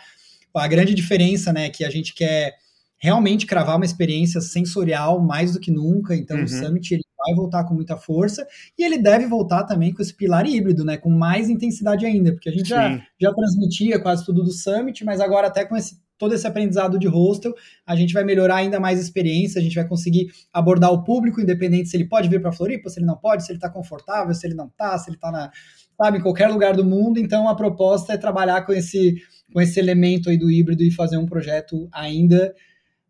A 0.54 0.68
grande 0.68 0.94
diferença, 0.94 1.52
né, 1.52 1.66
é 1.66 1.70
que 1.70 1.84
a 1.84 1.90
gente 1.90 2.14
quer 2.14 2.56
realmente 2.98 3.46
cravar 3.46 3.76
uma 3.76 3.86
experiência 3.86 4.40
sensorial 4.40 5.22
mais 5.22 5.52
do 5.54 5.60
que 5.60 5.70
nunca, 5.70 6.16
então 6.16 6.38
uhum. 6.38 6.46
o 6.46 6.48
Summit 6.48 6.94
ele 6.94 7.04
vai 7.18 7.36
voltar 7.36 7.66
com 7.66 7.74
muita 7.74 7.98
força 7.98 8.48
e 8.78 8.84
ele 8.84 8.98
deve 8.98 9.28
voltar 9.28 9.64
também 9.66 9.94
com 9.94 10.02
esse 10.02 10.14
pilar 10.14 10.48
híbrido, 10.48 10.86
né, 10.86 10.96
com 10.96 11.10
mais 11.10 11.50
intensidade 11.50 12.06
ainda, 12.06 12.32
porque 12.32 12.50
a 12.50 12.54
gente 12.54 12.70
já, 12.70 12.98
já 13.20 13.34
transmitia 13.34 14.00
quase 14.00 14.26
tudo 14.26 14.44
do 14.44 14.52
Summit, 14.52 15.04
mas 15.04 15.20
agora 15.20 15.48
até 15.48 15.66
com 15.66 15.76
esse 15.76 16.05
todo 16.18 16.34
esse 16.34 16.48
aprendizado 16.48 16.98
de 16.98 17.08
hostel, 17.08 17.54
a 17.86 17.96
gente 17.96 18.14
vai 18.14 18.24
melhorar 18.24 18.58
ainda 18.58 18.80
mais 18.80 19.00
a 19.00 19.02
experiência, 19.02 19.60
a 19.60 19.64
gente 19.64 19.76
vai 19.76 19.88
conseguir 19.88 20.32
abordar 20.52 20.92
o 20.92 21.04
público, 21.04 21.42
independente 21.42 21.90
se 21.90 21.98
ele 21.98 22.06
pode 22.06 22.30
vir 22.30 22.42
para 22.42 22.52
Floripa, 22.52 22.90
se 22.90 23.00
ele 23.00 23.06
não 23.06 23.18
pode, 23.18 23.46
se 23.46 23.52
ele 23.52 23.58
está 23.58 23.70
confortável, 23.70 24.34
se 24.34 24.46
ele 24.48 24.54
não 24.54 24.68
está, 24.68 24.98
se 24.98 25.10
ele 25.10 25.18
está 25.18 25.32
na, 25.32 25.52
sabe, 25.98 26.20
em 26.20 26.22
qualquer 26.22 26.48
lugar 26.48 26.76
do 26.76 26.86
mundo. 26.86 27.20
Então 27.20 27.50
a 27.50 27.56
proposta 27.56 28.14
é 28.14 28.18
trabalhar 28.18 28.66
com 28.66 28.74
esse, 28.74 29.16
com 29.52 29.62
esse 29.62 29.80
elemento 29.80 30.30
aí 30.30 30.38
do 30.38 30.50
híbrido 30.50 30.84
e 30.84 30.92
fazer 30.92 31.18
um 31.18 31.26
projeto 31.26 31.88
ainda 31.92 32.54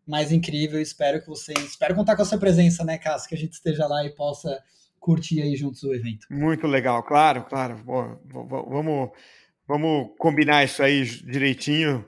mais 0.06 0.32
incrível. 0.32 0.80
Espero 0.80 1.20
que 1.20 1.28
vocês, 1.28 1.58
espero 1.58 1.94
contar 1.94 2.16
com 2.16 2.22
a 2.22 2.24
sua 2.24 2.38
presença, 2.38 2.84
né, 2.84 2.98
Cássio, 2.98 3.28
que 3.28 3.34
a 3.34 3.38
gente 3.38 3.52
esteja 3.52 3.86
lá 3.86 4.04
e 4.04 4.10
possa 4.10 4.60
curtir 4.98 5.40
aí 5.40 5.54
juntos 5.54 5.82
o 5.84 5.94
evento. 5.94 6.26
Muito 6.30 6.66
legal, 6.66 7.02
claro, 7.02 7.44
claro. 7.44 7.76
vamos, 7.84 9.10
vamos 9.66 10.10
combinar 10.18 10.64
isso 10.64 10.82
aí 10.82 11.04
direitinho. 11.04 12.04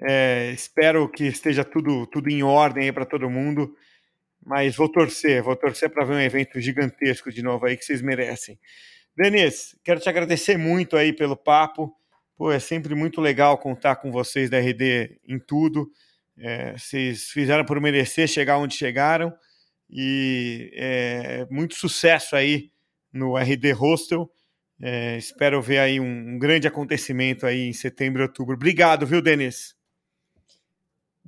É, 0.00 0.50
espero 0.52 1.08
que 1.08 1.24
esteja 1.24 1.64
tudo, 1.64 2.06
tudo 2.06 2.28
em 2.30 2.42
ordem 2.42 2.84
aí 2.84 2.92
para 2.92 3.04
todo 3.04 3.30
mundo. 3.30 3.74
Mas 4.44 4.76
vou 4.76 4.88
torcer, 4.88 5.42
vou 5.42 5.56
torcer 5.56 5.90
para 5.90 6.04
ver 6.04 6.14
um 6.14 6.20
evento 6.20 6.60
gigantesco 6.60 7.30
de 7.30 7.42
novo 7.42 7.66
aí 7.66 7.76
que 7.76 7.84
vocês 7.84 8.00
merecem. 8.00 8.58
Denis, 9.16 9.76
quero 9.84 10.00
te 10.00 10.08
agradecer 10.08 10.56
muito 10.56 10.96
aí 10.96 11.12
pelo 11.12 11.36
papo. 11.36 11.92
Pô, 12.36 12.52
é 12.52 12.60
sempre 12.60 12.94
muito 12.94 13.20
legal 13.20 13.58
contar 13.58 13.96
com 13.96 14.12
vocês 14.12 14.48
da 14.48 14.58
RD 14.58 15.18
em 15.26 15.40
tudo. 15.40 15.90
É, 16.38 16.72
vocês 16.78 17.24
fizeram 17.24 17.64
por 17.64 17.80
merecer 17.80 18.28
chegar 18.28 18.58
onde 18.58 18.76
chegaram. 18.76 19.34
E 19.90 20.70
é, 20.74 21.46
muito 21.50 21.74
sucesso 21.74 22.36
aí 22.36 22.70
no 23.12 23.36
RD 23.36 23.72
Hostel. 23.72 24.30
É, 24.80 25.16
espero 25.16 25.60
ver 25.60 25.78
aí 25.78 25.98
um, 25.98 26.34
um 26.34 26.38
grande 26.38 26.68
acontecimento 26.68 27.44
aí 27.44 27.68
em 27.68 27.72
setembro 27.72 28.22
e 28.22 28.26
outubro. 28.26 28.54
Obrigado, 28.54 29.04
viu, 29.04 29.20
Denis? 29.20 29.77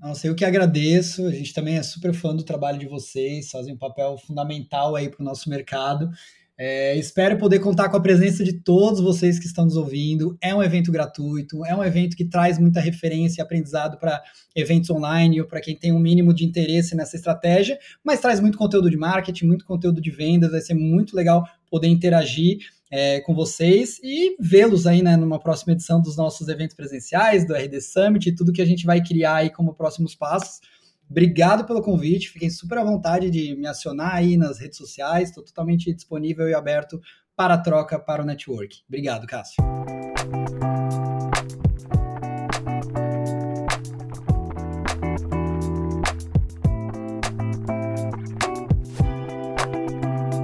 Nossa, 0.00 0.26
eu 0.26 0.34
que 0.34 0.46
agradeço. 0.46 1.26
A 1.26 1.30
gente 1.30 1.52
também 1.52 1.76
é 1.76 1.82
super 1.82 2.14
fã 2.14 2.34
do 2.34 2.42
trabalho 2.42 2.78
de 2.78 2.86
vocês, 2.86 3.50
fazem 3.50 3.74
um 3.74 3.76
papel 3.76 4.16
fundamental 4.16 4.96
aí 4.96 5.10
para 5.10 5.20
o 5.20 5.24
nosso 5.24 5.50
mercado. 5.50 6.10
É, 6.56 6.96
espero 6.96 7.38
poder 7.38 7.58
contar 7.58 7.88
com 7.90 7.96
a 7.96 8.00
presença 8.00 8.42
de 8.42 8.54
todos 8.54 9.00
vocês 9.00 9.38
que 9.38 9.46
estão 9.46 9.64
nos 9.64 9.76
ouvindo. 9.76 10.38
É 10.40 10.54
um 10.54 10.62
evento 10.62 10.90
gratuito, 10.90 11.64
é 11.66 11.74
um 11.74 11.84
evento 11.84 12.16
que 12.16 12.24
traz 12.24 12.58
muita 12.58 12.80
referência 12.80 13.40
e 13.40 13.42
aprendizado 13.42 13.98
para 13.98 14.22
eventos 14.56 14.88
online 14.88 15.40
ou 15.40 15.46
para 15.46 15.60
quem 15.60 15.76
tem 15.76 15.92
um 15.92 15.98
mínimo 15.98 16.32
de 16.32 16.46
interesse 16.46 16.96
nessa 16.96 17.16
estratégia, 17.16 17.78
mas 18.02 18.20
traz 18.20 18.40
muito 18.40 18.56
conteúdo 18.56 18.90
de 18.90 18.96
marketing, 18.96 19.46
muito 19.46 19.66
conteúdo 19.66 20.00
de 20.00 20.10
vendas. 20.10 20.50
Vai 20.50 20.60
ser 20.62 20.74
muito 20.74 21.14
legal 21.14 21.46
poder 21.70 21.88
interagir 21.88 22.58
é, 22.90 23.20
com 23.20 23.34
vocês 23.34 24.00
e 24.02 24.36
vê-los 24.40 24.86
aí 24.86 25.02
né, 25.02 25.16
numa 25.16 25.38
próxima 25.38 25.72
edição 25.72 26.00
dos 26.00 26.16
nossos 26.16 26.48
eventos 26.48 26.74
presenciais, 26.74 27.46
do 27.46 27.54
RD 27.54 27.80
Summit 27.80 28.28
e 28.28 28.34
tudo 28.34 28.52
que 28.52 28.62
a 28.62 28.66
gente 28.66 28.84
vai 28.84 29.00
criar 29.02 29.36
aí 29.36 29.50
como 29.50 29.74
próximos 29.74 30.14
passos. 30.14 30.60
Obrigado 31.08 31.64
pelo 31.64 31.82
convite, 31.82 32.30
fiquem 32.30 32.50
super 32.50 32.78
à 32.78 32.84
vontade 32.84 33.30
de 33.30 33.54
me 33.56 33.66
acionar 33.66 34.14
aí 34.14 34.36
nas 34.36 34.58
redes 34.58 34.78
sociais, 34.78 35.28
estou 35.28 35.44
totalmente 35.44 35.92
disponível 35.92 36.48
e 36.48 36.54
aberto 36.54 37.00
para 37.36 37.58
troca 37.58 37.98
para 37.98 38.22
o 38.22 38.26
network. 38.26 38.80
Obrigado, 38.88 39.26
Cássio. 39.26 39.62